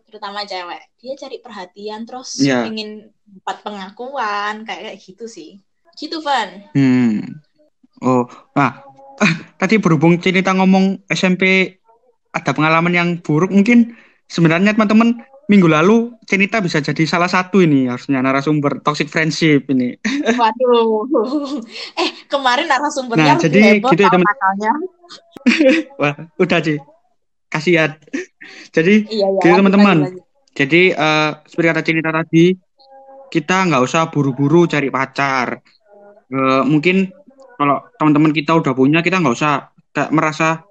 [0.05, 1.01] Terutama cewek.
[1.01, 2.69] Dia cari perhatian terus Iya.
[2.69, 5.57] pengen dapat pengakuan kayak kayak gitu sih.
[5.97, 6.67] Gitu, Van.
[6.75, 7.43] Hmm.
[8.03, 8.27] Oh,
[8.57, 8.83] nah,
[9.61, 11.77] tadi berhubung cerita ngomong SMP
[12.33, 13.95] ada pengalaman yang buruk, mungkin
[14.27, 19.99] sebenarnya teman-teman minggu lalu Cenita bisa jadi salah satu ini harusnya narasumber toxic friendship ini.
[20.41, 21.61] Waduh.
[22.01, 24.27] Eh, kemarin narasumbernya Nah, jadi gitu ya, teman.
[26.01, 26.79] Wah, udah sih.
[27.53, 28.01] Kasihan.
[28.75, 29.41] Jadi Iya, iya.
[29.45, 29.99] Gitu, teman-teman.
[30.57, 32.45] Jadi eh, seperti kata Cinta tadi,
[33.29, 35.61] kita nggak usah buru-buru cari pacar.
[36.33, 37.13] Eh, mungkin
[37.61, 40.65] kalau teman-teman kita udah punya, kita nggak usah kayak merasa,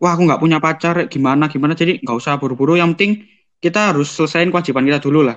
[0.00, 1.76] wah aku nggak punya pacar, gimana gimana.
[1.76, 2.80] Jadi nggak usah buru-buru.
[2.80, 3.12] Yang penting
[3.60, 5.36] kita harus selesaiin kewajiban kita dulu lah.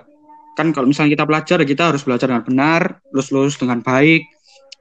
[0.56, 4.24] Kan kalau misalnya kita pelajar, ya kita harus belajar dengan benar, lulus-lulus dengan baik.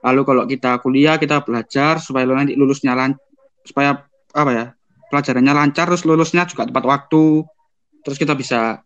[0.06, 3.18] Lalu kalau kita kuliah, kita belajar supaya nanti lulusnya lan
[3.66, 4.64] supaya apa ya
[5.11, 7.42] pelajarannya lancar, terus lulusnya juga tepat waktu
[8.00, 8.80] terus kita bisa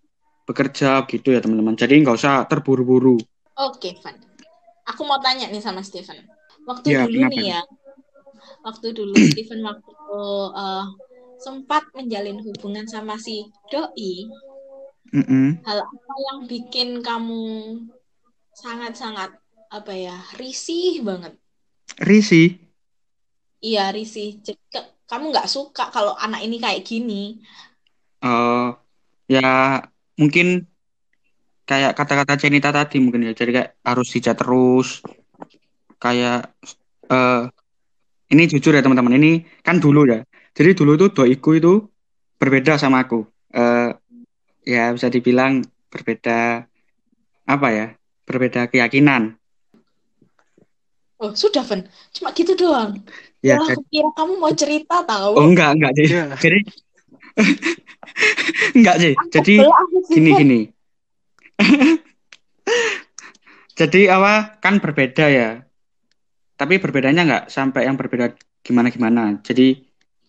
[0.49, 1.77] bekerja gitu ya teman-teman.
[1.77, 3.21] Jadi nggak usah terburu-buru.
[3.55, 4.34] Oke, Van.
[4.91, 6.19] Aku mau tanya nih sama Steven.
[6.69, 7.61] Waktu Ya, dulu nih ya,
[8.67, 9.93] waktu dulu Steven waktu
[10.63, 10.85] eh,
[11.45, 13.37] sempat menjalin hubungan sama si
[13.71, 14.27] doi,
[15.15, 15.65] Mm-mm.
[15.67, 17.43] hal apa yang bikin kamu
[18.63, 19.31] sangat-sangat
[19.77, 21.33] apa ya risih banget?
[22.09, 22.43] Risi,
[23.67, 24.27] Iya risih.
[25.11, 27.15] Kamu nggak suka kalau anak ini kayak gini.
[28.25, 28.65] eh
[29.35, 29.41] ya
[30.21, 30.47] mungkin
[31.65, 33.33] kayak kata-kata Cenita tadi mungkin ya.
[33.33, 35.01] Jadi kayak harus hijat terus.
[35.99, 36.53] Kayak
[37.09, 37.43] eh
[38.33, 39.17] ini jujur ya teman-teman.
[39.17, 39.33] Ini
[39.65, 40.21] kan dulu ya.
[40.55, 41.73] Jadi dulu tuh doiku itu
[42.39, 43.25] berbeda sama aku.
[43.53, 43.91] Eh
[44.65, 46.65] ya bisa dibilang berbeda
[47.45, 47.87] apa ya?
[48.25, 49.37] Berbeda keyakinan.
[51.21, 52.99] Oh sudah Van, cuma gitu doang.
[53.39, 55.33] Ya, Wah, jadi- aku kira kamu mau cerita tahu.
[55.37, 56.07] oh enggak enggak sih.
[56.11, 56.25] Iya.
[56.41, 56.59] Jadi
[58.77, 59.13] enggak sih.
[59.31, 59.55] Jadi
[60.11, 60.61] gini gini.
[63.79, 65.51] Jadi apa kan berbeda ya.
[66.55, 69.43] Tapi berbedanya nggak sampai yang berbeda gimana-gimana.
[69.43, 69.83] Jadi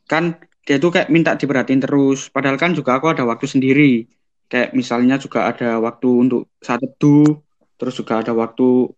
[0.10, 2.34] kan dia tuh kayak minta diperhatiin terus.
[2.34, 4.10] Padahal kan juga aku ada waktu sendiri.
[4.50, 7.42] Kayak misalnya juga ada waktu untuk saat teduh,
[7.78, 8.90] terus juga ada waktu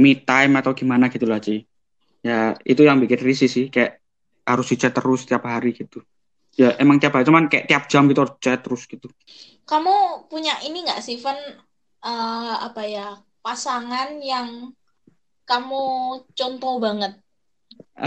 [0.00, 1.64] me time atau gimana gitu lah, Ci.
[2.24, 4.00] Ya, itu yang bikin risih sih, kayak
[4.44, 6.00] harus di chat terus tiap hari gitu.
[6.60, 9.06] Ya, emang tiap hari, cuman kayak tiap jam gitu harus chat terus gitu.
[9.70, 9.92] Kamu
[10.30, 11.38] punya ini nggak sih, Van?
[12.08, 13.00] Eh, apa ya
[13.44, 14.48] pasangan yang
[15.48, 15.76] kamu
[16.38, 17.12] contoh banget?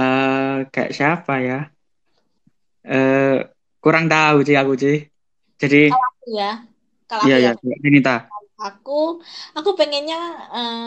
[0.02, 1.54] eh kayak siapa ya?
[2.96, 3.34] Eh
[3.84, 4.96] kurang tahu sih aku sih.
[5.62, 5.76] Jadi
[6.38, 6.44] Ya,
[7.10, 7.74] kalau iya aku ya, ya,
[8.68, 8.92] aku
[9.58, 10.16] aku pengennya
[10.56, 10.80] eh,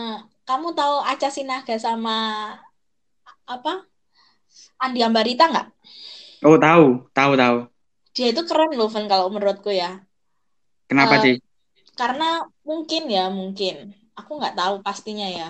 [0.48, 2.10] kamu tahu Aca Sinaga sama
[3.46, 3.86] apa
[4.84, 5.66] Andi Ambarita nggak?
[6.44, 6.84] Oh tahu,
[7.16, 7.56] tahu tahu.
[8.14, 9.88] Dia itu keren loh, Van, kalau menurutku ya.
[10.88, 11.34] Kenapa Eh, sih?
[12.00, 12.24] Karena
[12.70, 13.74] mungkin ya, mungkin.
[14.18, 15.44] Aku nggak tahu pastinya ya.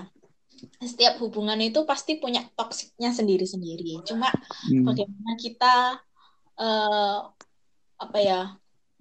[0.91, 3.87] Setiap hubungan itu pasti punya toksiknya sendiri-sendiri.
[4.09, 4.29] Cuma
[4.69, 4.89] Hmm.
[4.89, 5.67] bagaimana kita
[6.61, 7.17] eh,
[8.05, 8.37] apa ya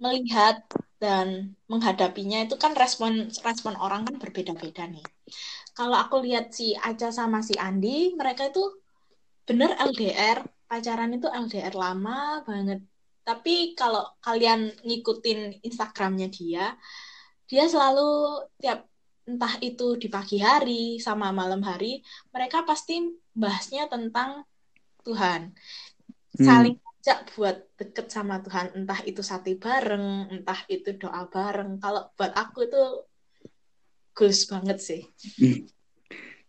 [0.02, 0.56] melihat
[1.02, 1.28] dan
[1.72, 3.12] menghadapinya itu kan respon
[3.46, 5.04] respon orang kan berbeda-beda nih.
[5.76, 8.60] Kalau aku lihat si Aca sama si Andi, mereka itu
[9.48, 12.82] bener LDR, pacaran itu LDR lama banget.
[13.26, 16.78] Tapi kalau kalian ngikutin Instagramnya dia,
[17.46, 18.86] dia selalu tiap
[19.26, 21.98] entah itu di pagi hari sama malam hari,
[22.30, 23.02] mereka pasti
[23.34, 24.46] bahasnya tentang
[25.02, 25.50] Tuhan.
[26.38, 26.46] Hmm.
[26.46, 31.82] Saling ajak buat deket sama Tuhan, entah itu sate bareng, entah itu doa bareng.
[31.82, 32.82] Kalau buat aku itu
[34.14, 35.02] goals banget sih.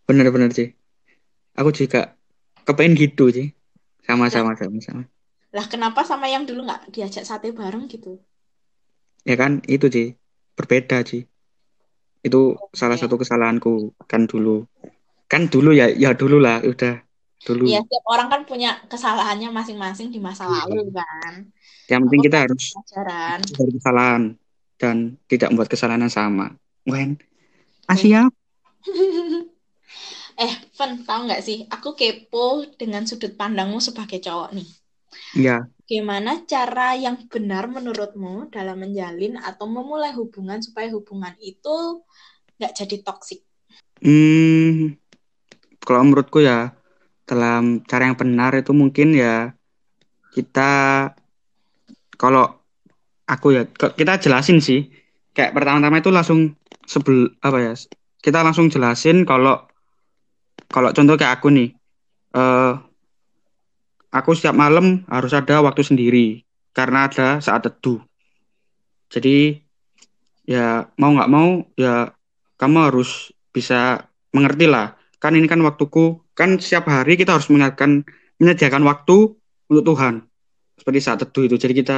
[0.05, 0.73] Bener-bener sih.
[1.57, 2.13] Aku juga
[2.65, 3.57] kepengen gitu sih.
[4.07, 5.03] Sama-sama sama-sama.
[5.51, 8.19] Lah kenapa sama yang dulu nggak diajak sate bareng gitu?
[9.27, 10.07] Ya kan itu sih
[10.55, 11.27] berbeda sih.
[12.23, 13.03] Itu salah Oke.
[13.03, 14.63] satu kesalahanku kan dulu.
[15.27, 17.03] Kan dulu ya, ya dulu lah, udah
[17.43, 17.67] dulu.
[17.67, 20.71] Ya, setiap orang kan punya kesalahannya masing-masing di masa Iya.
[20.71, 21.33] lalu kan.
[21.91, 23.37] Yang penting Aku kita harus pelajaran.
[23.43, 24.23] dari kesalahan.
[24.77, 26.53] dan tidak membuat kesalahan yang sama.
[26.85, 27.17] Wen,
[27.97, 28.29] siap.
[30.37, 31.65] eh, Fen, tahu nggak sih?
[31.73, 34.69] Aku kepo dengan sudut pandangmu sebagai cowok nih.
[35.33, 35.57] Iya.
[35.87, 42.03] Gimana cara yang benar menurutmu dalam menjalin atau memulai hubungan supaya hubungan itu
[42.59, 43.41] nggak jadi toksik?
[44.03, 44.93] Hmm,
[45.81, 46.75] kalau menurutku ya
[47.27, 49.51] dalam cara yang benar itu mungkin ya
[50.31, 50.71] kita
[52.15, 52.61] kalau
[53.27, 54.87] aku ya kita jelasin sih
[55.35, 56.55] kayak pertama-tama itu langsung
[56.87, 57.73] sebel apa ya
[58.23, 59.66] kita langsung jelasin kalau
[60.67, 61.69] kalau contoh kayak aku nih
[62.35, 62.79] uh,
[64.11, 66.25] aku setiap malam harus ada waktu sendiri
[66.71, 68.01] karena ada saat teduh.
[69.07, 69.57] Jadi
[70.47, 72.11] ya mau nggak mau ya
[72.59, 74.93] kamu harus bisa mengerti lah.
[75.17, 78.05] Kan ini kan waktuku kan setiap hari kita harus mengingatkan
[78.37, 79.33] menyediakan waktu
[79.71, 80.21] untuk Tuhan.
[80.77, 81.55] Seperti saat teduh itu.
[81.57, 81.97] Jadi kita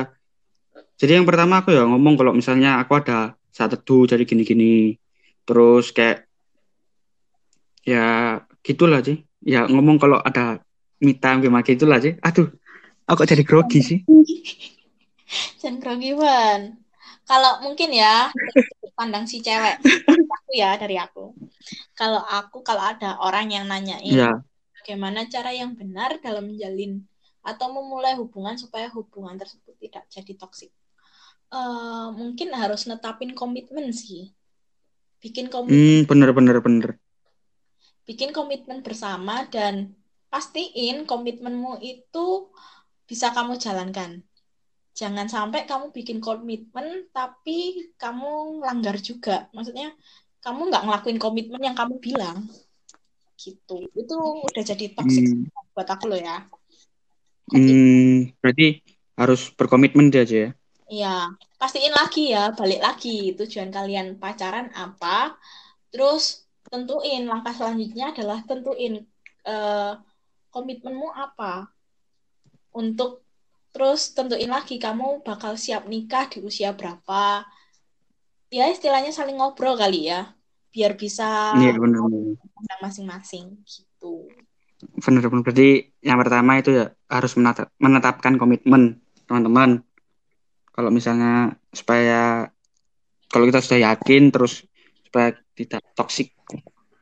[0.99, 4.95] jadi yang pertama aku ya ngomong kalau misalnya aku ada saat teduh jadi gini-gini.
[5.43, 6.29] Terus kayak
[7.83, 10.59] ya gitulah sih ya ngomong kalau ada
[10.99, 12.51] mita gimana gitulah sih aduh
[13.09, 13.99] aku jadi grogi sih?
[15.61, 16.77] Jangan grogi Van
[17.29, 18.33] kalau mungkin ya
[18.97, 19.77] pandang si cewek
[20.49, 21.29] aku ya dari aku.
[21.93, 24.33] Kalau aku kalau ada orang yang nanyain ya.
[24.81, 27.05] bagaimana cara yang benar dalam menjalin
[27.45, 30.73] atau memulai hubungan supaya hubungan tersebut tidak jadi toksik.
[31.53, 34.33] Uh, mungkin harus netapin komitmen sih.
[35.21, 35.77] Bikin komitmen.
[35.77, 36.89] Hmm, bener bener bener
[38.09, 39.93] bikin komitmen bersama dan
[40.33, 42.49] pastiin komitmenmu itu
[43.05, 44.25] bisa kamu jalankan.
[44.97, 49.45] Jangan sampai kamu bikin komitmen tapi kamu langgar juga.
[49.53, 49.93] Maksudnya
[50.41, 52.49] kamu nggak ngelakuin komitmen yang kamu bilang.
[53.37, 53.85] Gitu.
[53.93, 55.53] Itu udah jadi toxic hmm.
[55.77, 56.49] buat aku loh ya.
[57.53, 58.81] Hmm, berarti
[59.13, 60.51] harus berkomitmen dia aja ya?
[60.89, 61.15] Iya.
[61.61, 65.37] Pastiin lagi ya balik lagi tujuan kalian pacaran apa.
[65.93, 67.25] Terus tentuin.
[67.25, 69.03] Langkah selanjutnya adalah tentuin
[69.45, 69.97] uh,
[70.53, 71.69] komitmenmu apa.
[72.73, 73.25] Untuk
[73.69, 77.45] terus tentuin lagi kamu bakal siap nikah di usia berapa.
[78.49, 80.33] Ya istilahnya saling ngobrol kali ya.
[80.69, 82.05] Biar bisa iya benar
[82.81, 84.29] masing-masing gitu.
[85.01, 85.43] Benar benar.
[85.43, 89.81] Berarti yang pertama itu ya harus menetap, menetapkan komitmen teman-teman.
[90.71, 92.47] Kalau misalnya supaya
[93.29, 94.65] kalau kita sudah yakin terus
[95.05, 96.31] supaya tidak toksik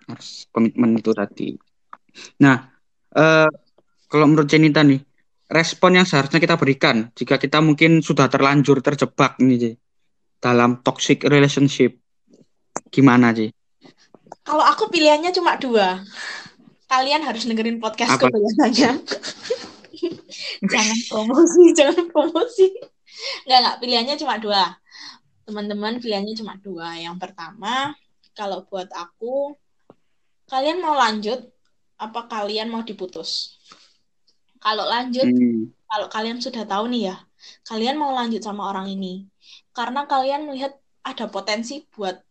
[0.09, 1.53] harus komitmen itu tadi
[2.41, 2.73] nah
[3.13, 3.49] eh,
[4.09, 4.99] kalau menurut Cenita nih
[5.47, 9.77] respon yang seharusnya kita berikan jika kita mungkin sudah terlanjur terjebak nih
[10.41, 11.97] dalam toxic relationship
[12.93, 13.49] gimana sih?
[14.45, 16.01] Kalau aku pilihannya cuma dua.
[16.87, 18.95] Kalian harus dengerin podcastku biasanya.
[20.71, 22.71] jangan promosi, jangan promosi.
[23.43, 23.77] Enggak, enggak.
[23.83, 24.63] Pilihannya cuma dua.
[25.43, 26.95] Teman-teman pilihannya cuma dua.
[26.95, 27.91] Yang pertama,
[28.37, 29.57] kalau buat aku,
[30.45, 31.41] kalian mau lanjut,
[31.97, 33.57] apa kalian mau diputus?
[34.61, 35.73] Kalau lanjut, hmm.
[35.89, 37.17] kalau kalian sudah tahu nih ya,
[37.65, 39.25] kalian mau lanjut sama orang ini,
[39.73, 42.21] karena kalian melihat ada potensi buat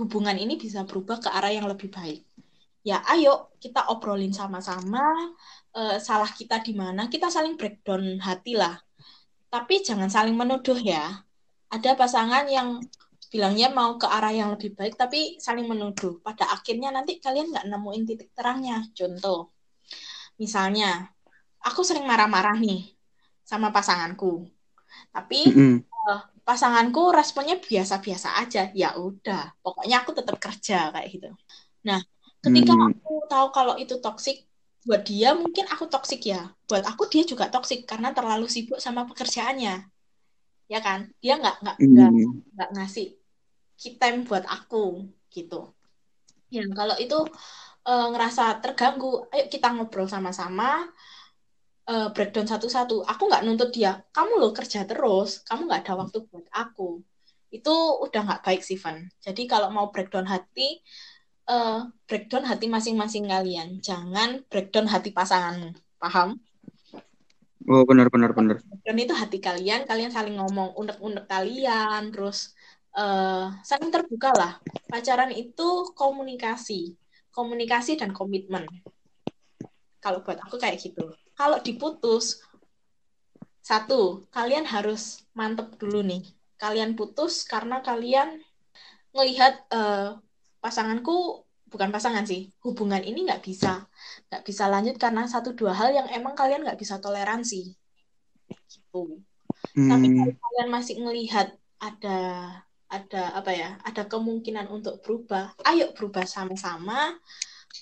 [0.00, 2.24] hubungan ini bisa berubah ke arah yang lebih baik.
[2.82, 5.04] Ya, ayo kita obrolin sama-sama
[5.76, 8.80] uh, salah kita di mana, kita saling breakdown hati lah.
[9.52, 11.22] Tapi jangan saling menuduh ya.
[11.68, 12.80] Ada pasangan yang
[13.32, 16.20] bilangnya mau ke arah yang lebih baik, tapi saling menuduh.
[16.20, 18.84] Pada akhirnya nanti kalian nggak nemuin titik terangnya.
[18.92, 19.56] Contoh,
[20.36, 21.08] misalnya,
[21.64, 22.92] aku sering marah-marah nih
[23.42, 24.44] sama pasanganku.
[25.08, 25.76] Tapi mm -hmm.
[25.88, 31.30] uh, pasanganku responnya biasa-biasa aja ya udah pokoknya aku tetap kerja kayak gitu
[31.86, 32.02] nah
[32.42, 32.98] ketika hmm.
[32.98, 34.46] aku tahu kalau itu toksik
[34.82, 39.06] buat dia mungkin aku toksik ya buat aku dia juga toksik karena terlalu sibuk sama
[39.06, 39.86] pekerjaannya
[40.66, 41.76] ya kan dia nggak nggak
[42.58, 43.14] nggak ngasih
[43.98, 45.70] time buat aku gitu
[46.52, 47.18] ya kalau itu
[47.82, 50.86] e, ngerasa terganggu ayo kita ngobrol sama-sama
[51.88, 53.06] uh, breakdown satu-satu.
[53.06, 57.02] Aku nggak nuntut dia, kamu loh kerja terus, kamu nggak ada waktu buat aku.
[57.52, 57.74] Itu
[58.06, 59.08] udah nggak baik sih, Van.
[59.20, 60.80] Jadi kalau mau breakdown hati,
[61.50, 63.82] uh, breakdown hati masing-masing kalian.
[63.82, 65.74] Jangan breakdown hati pasanganmu.
[65.98, 66.38] Paham?
[67.62, 68.58] Oh, benar, benar, benar.
[68.82, 72.58] Dan itu hati kalian, kalian saling ngomong unek-unek kalian, terus
[72.96, 74.52] uh, saling terbuka lah.
[74.88, 76.96] Pacaran itu komunikasi.
[77.32, 78.68] Komunikasi dan komitmen.
[80.02, 82.38] Kalau buat aku kayak gitu kalau diputus
[83.62, 86.22] satu kalian harus mantep dulu nih
[86.58, 88.42] kalian putus karena kalian
[89.14, 90.18] melihat uh,
[90.62, 93.86] pasanganku bukan pasangan sih hubungan ini nggak bisa
[94.28, 97.74] nggak bisa lanjut karena satu dua hal yang emang kalian nggak bisa toleransi
[98.70, 99.22] gitu
[99.74, 99.88] hmm.
[99.90, 101.48] tapi kalau kalian masih melihat
[101.82, 102.18] ada
[102.92, 105.56] ada apa ya ada kemungkinan untuk berubah.
[105.64, 107.16] Ayo berubah sama-sama.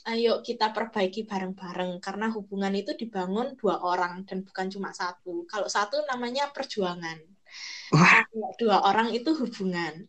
[0.06, 1.98] Ayo kita perbaiki bareng-bareng.
[1.98, 5.42] Karena hubungan itu dibangun dua orang dan bukan cuma satu.
[5.50, 7.18] Kalau satu namanya perjuangan.
[7.90, 8.22] Wah.
[8.30, 10.06] Kalau dua orang itu hubungan.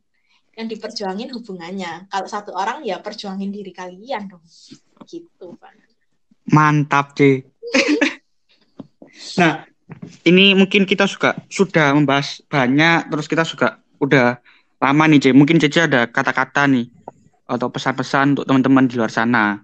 [0.53, 2.05] Yang diperjuangin hubungannya.
[2.05, 4.45] Kalau satu orang ya perjuangin diri kalian dong.
[5.09, 5.73] Gitu Pak
[6.51, 7.47] Mantap, C.
[9.39, 9.63] nah,
[10.27, 14.41] ini mungkin kita juga sudah membahas banyak, terus kita juga udah
[14.81, 15.25] lama nih, C.
[15.31, 16.89] Mungkin Cece ada kata-kata nih
[17.45, 19.61] atau pesan-pesan untuk teman-teman di luar sana.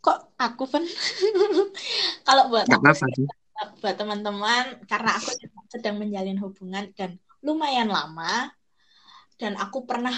[0.00, 0.80] kok aku kan
[2.26, 3.28] kalau buat aku
[3.84, 5.36] buat teman-teman karena aku
[5.68, 8.48] sedang menjalin hubungan dan lumayan lama
[9.36, 10.16] dan aku pernah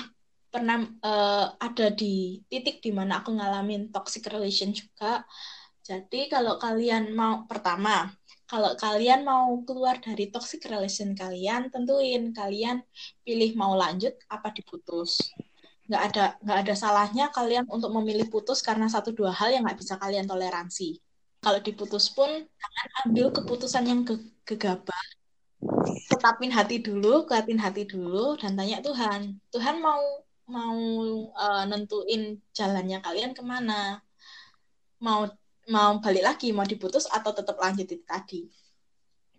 [0.52, 5.24] pernah eh, ada di titik di mana aku ngalamin toxic relation juga.
[5.83, 8.07] Jadi kalau kalian mau pertama,
[8.53, 12.85] kalau kalian mau keluar dari toxic relation kalian, tentuin kalian
[13.25, 15.33] pilih mau lanjut apa diputus.
[15.88, 19.81] Nggak ada nggak ada salahnya kalian untuk memilih putus karena satu dua hal yang nggak
[19.81, 21.01] bisa kalian toleransi.
[21.41, 25.05] Kalau diputus pun jangan ambil keputusan yang ge- gegabah
[26.12, 29.41] tetapin hati dulu, kuatin hati dulu, dan tanya Tuhan.
[29.49, 30.03] Tuhan mau
[30.45, 30.77] mau
[31.33, 34.03] uh, nentuin jalannya kalian ke mana?
[35.01, 35.25] Mau
[35.70, 38.51] mau balik lagi, mau diputus atau tetap lanjut itu tadi.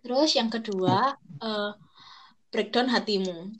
[0.00, 1.72] Terus yang kedua, uh,
[2.48, 3.52] breakdown hatimu.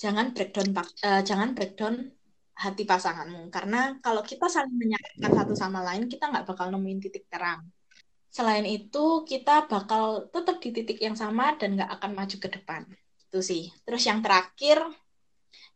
[0.00, 2.10] Jangan breakdown uh, jangan breakdown
[2.56, 3.50] hati pasanganmu.
[3.52, 7.68] Karena kalau kita saling menyakitkan satu sama lain kita nggak bakal nemuin titik terang.
[8.30, 12.86] Selain itu kita bakal tetap di titik yang sama dan nggak akan maju ke depan.
[13.28, 13.74] Itu sih.
[13.82, 14.78] Terus yang terakhir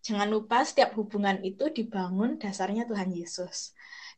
[0.05, 3.75] jangan lupa setiap hubungan itu dibangun dasarnya Tuhan Yesus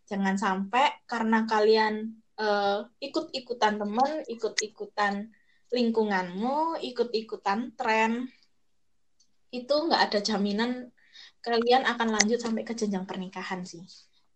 [0.07, 5.31] jangan sampai karena kalian uh, ikut-ikutan temen ikut-ikutan
[5.75, 8.31] lingkunganmu ikut-ikutan tren
[9.51, 10.91] itu nggak ada jaminan
[11.43, 13.83] kalian akan lanjut sampai ke jenjang pernikahan sih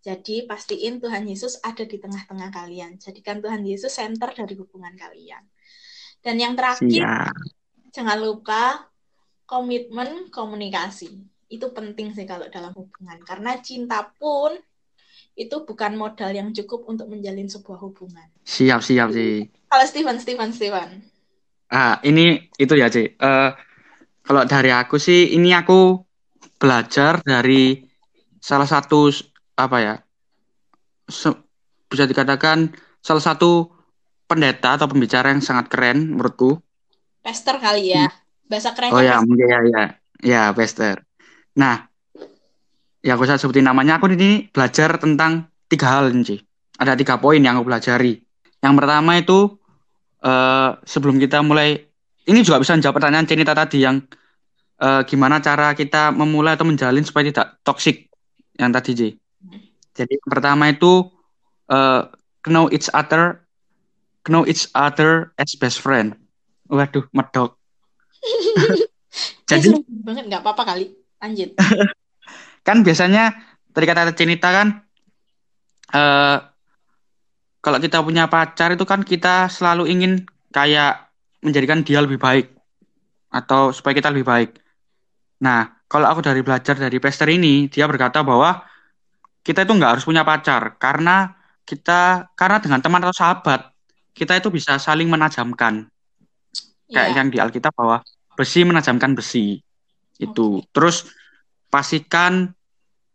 [0.01, 2.97] jadi pastiin Tuhan Yesus ada di tengah-tengah kalian.
[2.97, 5.45] Jadikan Tuhan Yesus center dari hubungan kalian.
[6.25, 7.37] Dan yang terakhir, Siap.
[7.93, 8.89] jangan lupa
[9.45, 11.21] komitmen komunikasi.
[11.53, 13.21] Itu penting sih kalau dalam hubungan.
[13.29, 14.57] Karena cinta pun
[15.41, 18.29] itu bukan modal yang cukup untuk menjalin sebuah hubungan.
[18.45, 19.49] Siap, siap sih.
[19.73, 20.89] Kalau Steven, Steven, Steven.
[21.73, 23.17] Ah, ini itu ya, C.
[23.17, 23.57] Uh,
[24.21, 25.97] kalau dari aku sih, ini aku
[26.61, 27.89] belajar dari
[28.37, 29.09] salah satu
[29.57, 29.95] apa ya
[31.91, 32.71] bisa dikatakan
[33.03, 33.69] salah satu
[34.31, 36.63] pendeta atau pembicara yang sangat keren menurutku.
[37.21, 38.07] Pester kali ya,
[38.47, 38.95] bahasa keren.
[38.95, 39.85] Oh ya, mungkin ya, ya,
[40.23, 41.03] ya, pester.
[41.59, 41.90] Nah,
[43.01, 44.01] ya aku saya sebutin namanya.
[44.01, 46.41] Aku ini belajar tentang tiga hal ini.
[46.81, 48.21] Ada tiga poin yang aku pelajari.
[48.61, 49.61] Yang pertama itu
[50.25, 51.81] uh, sebelum kita mulai,
[52.29, 54.01] ini juga bisa menjawab pertanyaan Cenita tadi yang
[54.81, 58.09] uh, gimana cara kita memulai atau menjalin supaya tidak toksik
[58.57, 59.09] yang tadi Ji.
[59.97, 61.09] Jadi pertama itu
[61.69, 62.09] uh,
[62.49, 63.45] know each other,
[64.29, 66.17] know each other as best friend.
[66.71, 67.57] Waduh, medok.
[69.51, 69.75] Jadi
[70.07, 70.95] banget nggak apa-apa kali.
[71.21, 71.53] Lanjut.
[72.67, 73.35] kan biasanya
[73.71, 74.69] tadi kata Cinita kan,
[75.95, 76.39] uh,
[77.61, 80.13] kalau kita punya pacar itu kan kita selalu ingin
[80.51, 81.13] kayak
[81.45, 82.53] menjadikan dia lebih baik
[83.31, 84.51] atau supaya kita lebih baik.
[85.41, 88.65] Nah, kalau aku dari belajar dari Pester ini, dia berkata bahwa
[89.41, 91.33] kita itu nggak harus punya pacar karena
[91.65, 93.73] kita karena dengan teman atau sahabat
[94.13, 95.89] kita itu bisa saling menajamkan
[96.91, 97.17] kayak yeah.
[97.17, 98.05] yang di Alkitab bahwa
[98.37, 99.63] besi menajamkan besi
[100.21, 100.69] itu okay.
[100.77, 101.09] terus
[101.71, 102.51] pastikan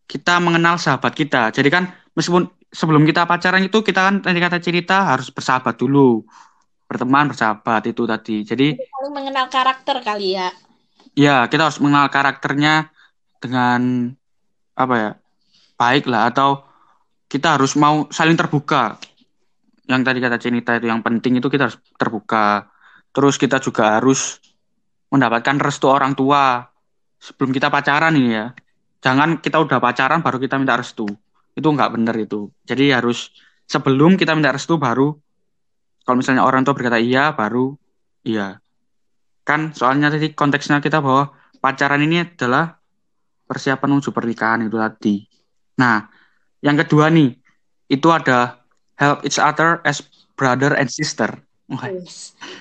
[0.08, 1.52] kita mengenal sahabat kita.
[1.52, 6.24] Jadi kan meskipun sebelum kita pacaran itu kita kan tadi kata cerita harus bersahabat dulu.
[6.88, 8.48] Berteman bersahabat itu tadi.
[8.48, 10.50] Jadi saling mengenal karakter kali ya.
[11.14, 12.90] Ya kita harus mengenal karakternya
[13.44, 14.14] dengan
[14.78, 15.12] apa ya
[15.76, 16.32] baik lah.
[16.32, 16.64] Atau
[17.28, 18.96] kita harus mau saling terbuka.
[19.86, 22.70] Yang tadi kata Cinita itu yang penting itu kita harus terbuka.
[23.12, 24.38] Terus kita juga harus
[25.10, 26.75] mendapatkan restu orang tua
[27.20, 28.46] sebelum kita pacaran ini ya.
[29.02, 31.06] Jangan kita udah pacaran baru kita minta restu.
[31.54, 32.50] Itu nggak benar itu.
[32.66, 33.32] Jadi harus
[33.66, 35.14] sebelum kita minta restu baru
[36.06, 37.74] kalau misalnya orang tua berkata iya baru
[38.26, 38.62] iya.
[39.46, 42.78] Kan soalnya tadi konteksnya kita bahwa pacaran ini adalah
[43.46, 45.16] persiapan menuju pernikahan itu tadi.
[45.78, 46.02] Nah,
[46.66, 47.30] yang kedua nih,
[47.90, 48.66] itu ada
[48.98, 50.02] help each other as
[50.34, 51.30] brother and sister.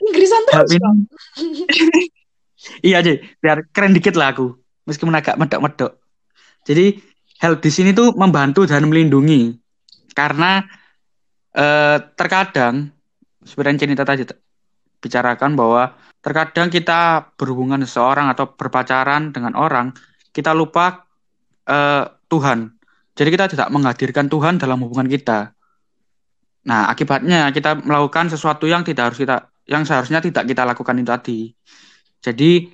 [0.01, 2.09] Inggrisan terus ini...
[2.81, 4.55] iya aja, biar keren dikit lah aku,
[4.89, 6.01] meskipun agak medok-medok.
[6.65, 6.97] Jadi
[7.41, 9.53] help di sini tuh membantu dan melindungi,
[10.17, 10.65] karena
[11.53, 12.89] eh, terkadang
[13.45, 14.23] sebenarnya cerita tadi
[15.05, 15.93] bicarakan bahwa
[16.25, 19.93] terkadang kita berhubungan seseorang atau berpacaran dengan orang,
[20.33, 21.05] kita lupa
[21.69, 22.73] eh, Tuhan.
[23.15, 25.55] Jadi kita tidak menghadirkan Tuhan dalam hubungan kita.
[26.65, 31.09] Nah, akibatnya kita melakukan sesuatu yang tidak harus kita yang seharusnya tidak kita lakukan itu
[31.09, 31.41] tadi.
[32.25, 32.73] Jadi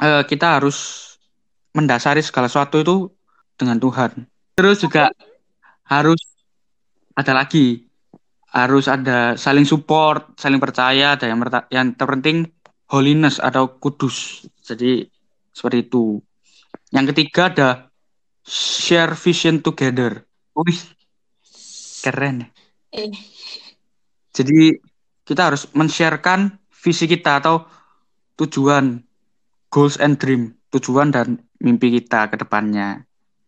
[0.00, 0.76] eh, kita harus
[1.76, 2.96] mendasari segala sesuatu itu
[3.60, 4.24] dengan Tuhan.
[4.56, 5.12] Terus juga
[5.84, 6.20] harus
[7.12, 7.92] ada lagi
[8.52, 11.40] harus ada saling support, saling percaya, ada yang
[11.72, 12.44] yang terpenting
[12.92, 14.44] holiness atau kudus.
[14.60, 15.08] Jadi
[15.56, 16.20] seperti itu.
[16.92, 17.68] Yang ketiga ada
[18.44, 20.28] share vision together.
[20.52, 20.80] Wih,
[22.04, 22.44] keren.
[22.92, 23.08] ya.
[23.08, 23.12] Eh,
[24.36, 24.76] Jadi
[25.24, 27.64] kita harus men-sharekan visi kita atau
[28.46, 29.00] tujuan,
[29.70, 33.06] goals and dream, tujuan dan mimpi kita ke depannya.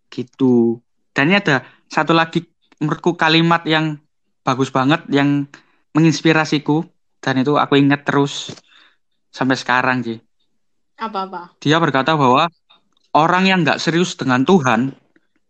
[0.09, 0.79] Gitu.
[1.11, 2.47] Dan ini ada satu lagi
[2.79, 3.99] menurutku kalimat yang
[4.45, 5.47] bagus banget yang
[5.95, 6.85] menginspirasiku
[7.23, 8.53] dan itu aku ingat terus
[9.31, 10.19] sampai sekarang sih.
[10.95, 11.59] apa-apa?
[11.59, 12.47] Dia berkata bahwa
[13.15, 14.95] orang yang nggak serius dengan Tuhan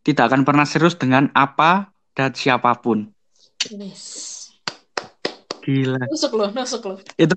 [0.05, 3.09] tidak akan pernah serius dengan apa dan siapa pun.
[3.73, 4.53] Yes.
[5.65, 6.05] Gila.
[6.13, 6.99] Nusuk loh, nusuk loh.
[7.17, 7.37] Itu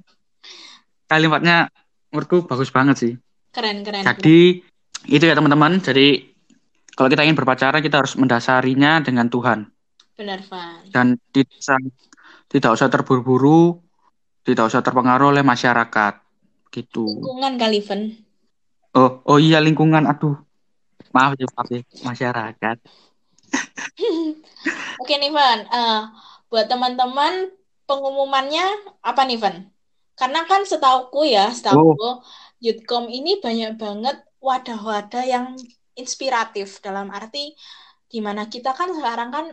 [1.08, 1.72] kalimatnya
[2.12, 3.14] menurutku bagus banget sih.
[3.52, 4.04] Keren, keren.
[4.04, 4.16] keren.
[4.18, 4.64] Jadi
[5.08, 5.80] itu ya teman-teman.
[5.80, 6.24] Jadi
[6.98, 9.70] kalau kita ingin berpacaran kita harus mendasarinya dengan Tuhan
[10.18, 10.82] Benar, Van.
[10.90, 11.78] dan tidak usah,
[12.50, 13.78] tidak usah terburu-buru,
[14.42, 16.14] tidak usah terpengaruh oleh masyarakat
[16.74, 17.06] gitu.
[17.06, 18.02] Lingkungan kali, Van.
[18.98, 20.10] Oh, oh iya lingkungan.
[20.10, 20.42] Aduh.
[21.14, 22.78] Maaf ya, maaf ya, masyarakat.
[25.02, 25.60] Oke nih, Van.
[25.70, 26.02] Eh,
[26.50, 27.54] buat teman-teman,
[27.86, 28.66] pengumumannya
[29.06, 29.70] apa nih, Van?
[30.20, 32.08] Karena kan setauku ya, setauku,
[32.64, 35.46] Youthcom ini banyak banget wadah-wadah yang
[36.02, 37.54] inspiratif dalam arti
[38.14, 39.46] gimana kita kan sekarang kan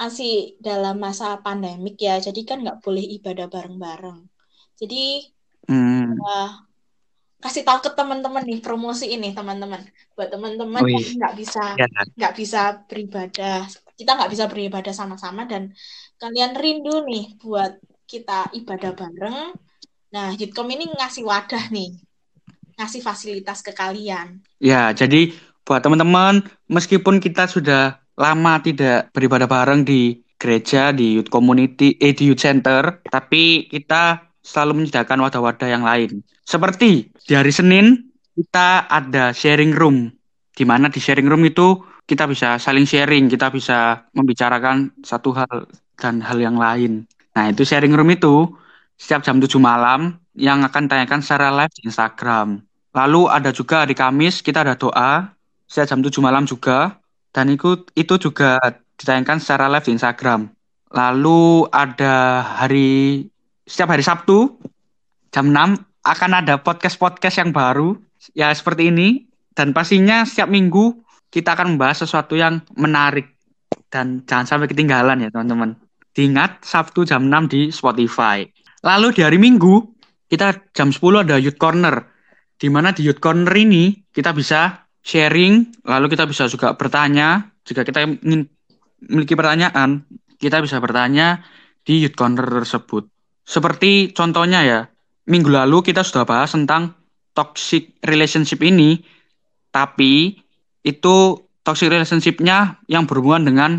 [0.00, 0.32] masih
[0.66, 4.18] dalam masa pandemik ya, jadi kan nggak boleh ibadah bareng-bareng.
[4.80, 4.96] Jadi
[5.70, 6.18] Hmm.
[6.18, 6.50] Wah,
[7.44, 9.80] kasih tahu ke teman-teman nih promosi ini teman-teman
[10.16, 11.14] buat teman-teman Oh, yang iya.
[11.20, 11.86] nggak bisa Ya.
[12.18, 12.60] nggak bisa
[12.90, 13.56] beribadah
[13.98, 15.62] kita nggak bisa beribadah sama-sama dan
[16.20, 17.72] kalian rindu nih buat
[18.10, 19.38] kita ibadah bareng
[20.10, 21.96] nah Youthcom ini ngasih wadah nih
[22.78, 25.32] ngasih fasilitas ke kalian Ya, jadi
[25.64, 32.12] buat teman-teman, meskipun kita sudah lama tidak beribadah bareng di gereja, di youth community, eh
[32.12, 36.20] di youth center, tapi kita selalu menyediakan wadah-wadah yang lain.
[36.44, 40.12] Seperti di hari Senin, kita ada sharing room,
[40.52, 45.70] di mana di sharing room itu kita bisa saling sharing, kita bisa membicarakan satu hal
[45.96, 47.08] dan hal yang lain.
[47.32, 48.44] Nah, itu sharing room itu
[49.00, 52.60] setiap jam 7 malam yang akan tanyakan secara live di Instagram.
[52.92, 55.32] Lalu ada juga hari Kamis kita ada doa
[55.64, 57.00] setiap jam 7 malam juga
[57.32, 58.60] dan itu itu juga
[59.00, 60.52] ditayangkan secara live di Instagram.
[60.92, 63.24] Lalu ada hari
[63.64, 64.60] setiap hari Sabtu
[65.32, 67.96] jam 6 akan ada podcast-podcast yang baru
[68.36, 69.24] ya seperti ini
[69.56, 73.32] dan pastinya setiap minggu kita akan membahas sesuatu yang menarik
[73.88, 75.78] dan jangan sampai ketinggalan ya teman-teman.
[76.10, 78.42] Diingat Sabtu jam 6 di Spotify.
[78.80, 79.84] Lalu di hari Minggu
[80.30, 82.00] kita jam 10 ada Youth Corner
[82.60, 87.48] di mana di Youth Corner ini kita bisa sharing, lalu kita bisa juga bertanya.
[87.64, 88.48] Jika kita ingin
[89.08, 90.04] memiliki pertanyaan,
[90.36, 91.40] kita bisa bertanya
[91.84, 93.08] di Youth Corner tersebut.
[93.44, 94.80] Seperti contohnya ya,
[95.28, 96.92] minggu lalu kita sudah bahas tentang
[97.32, 99.00] toxic relationship ini,
[99.72, 100.36] tapi
[100.84, 101.16] itu
[101.64, 103.70] toxic relationship-nya yang berhubungan dengan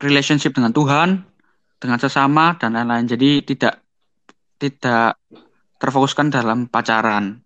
[0.00, 1.24] relationship dengan Tuhan,
[1.80, 3.08] dengan sesama dan lain-lain.
[3.08, 3.80] Jadi tidak
[4.62, 5.18] tidak
[5.82, 7.42] terfokuskan dalam pacaran.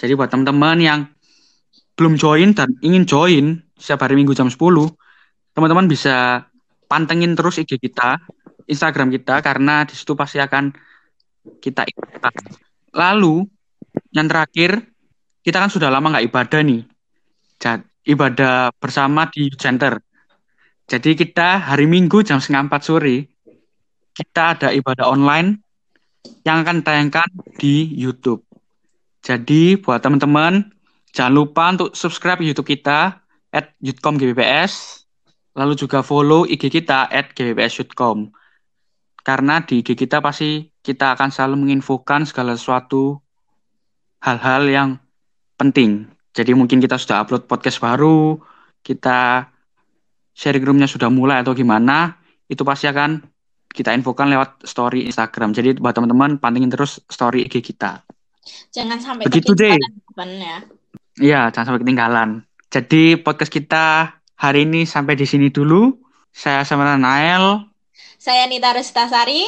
[0.00, 1.00] Jadi buat teman-teman yang
[2.00, 3.44] belum join dan ingin join
[3.76, 4.56] setiap hari Minggu jam 10,
[5.52, 6.48] teman-teman bisa
[6.88, 8.16] pantengin terus IG kita,
[8.64, 10.72] Instagram kita karena di situ pasti akan
[11.60, 12.32] kita ikutan.
[12.96, 13.44] Lalu
[14.16, 14.80] yang terakhir,
[15.44, 16.82] kita kan sudah lama nggak ibadah nih.
[18.04, 19.96] Ibadah bersama di center.
[20.84, 23.24] Jadi kita hari Minggu jam setengah empat sore,
[24.12, 25.63] kita ada ibadah online
[26.44, 28.44] yang akan tayangkan di YouTube.
[29.24, 30.68] Jadi buat teman-teman
[31.16, 35.04] jangan lupa untuk subscribe YouTube kita at GBPS,
[35.56, 37.80] lalu juga follow IG kita at GBPS.
[39.24, 43.24] Karena di IG kita pasti kita akan selalu menginfokan segala sesuatu
[44.20, 44.90] hal-hal yang
[45.56, 46.12] penting.
[46.36, 48.36] Jadi mungkin kita sudah upload podcast baru,
[48.84, 49.48] kita
[50.34, 52.20] sharing roomnya sudah mulai atau gimana,
[52.50, 53.22] itu pasti akan
[53.74, 55.50] kita infokan lewat story Instagram.
[55.50, 58.06] Jadi buat teman-teman pantengin terus story IG kita.
[58.70, 59.74] jangan sampai Begitu deh.
[59.74, 60.58] ya
[61.18, 62.30] Iya, jangan sampai ketinggalan.
[62.70, 65.90] Jadi podcast kita hari ini sampai di sini dulu.
[66.34, 67.66] Saya Samara Nael.
[68.18, 69.44] saya Nita Restasari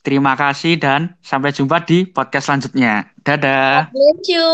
[0.00, 3.12] Terima kasih dan sampai jumpa di podcast selanjutnya.
[3.20, 3.92] Dadah.
[3.92, 4.48] God bless you.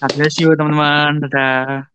[0.00, 1.20] God bless you teman-teman.
[1.28, 1.91] Dadah.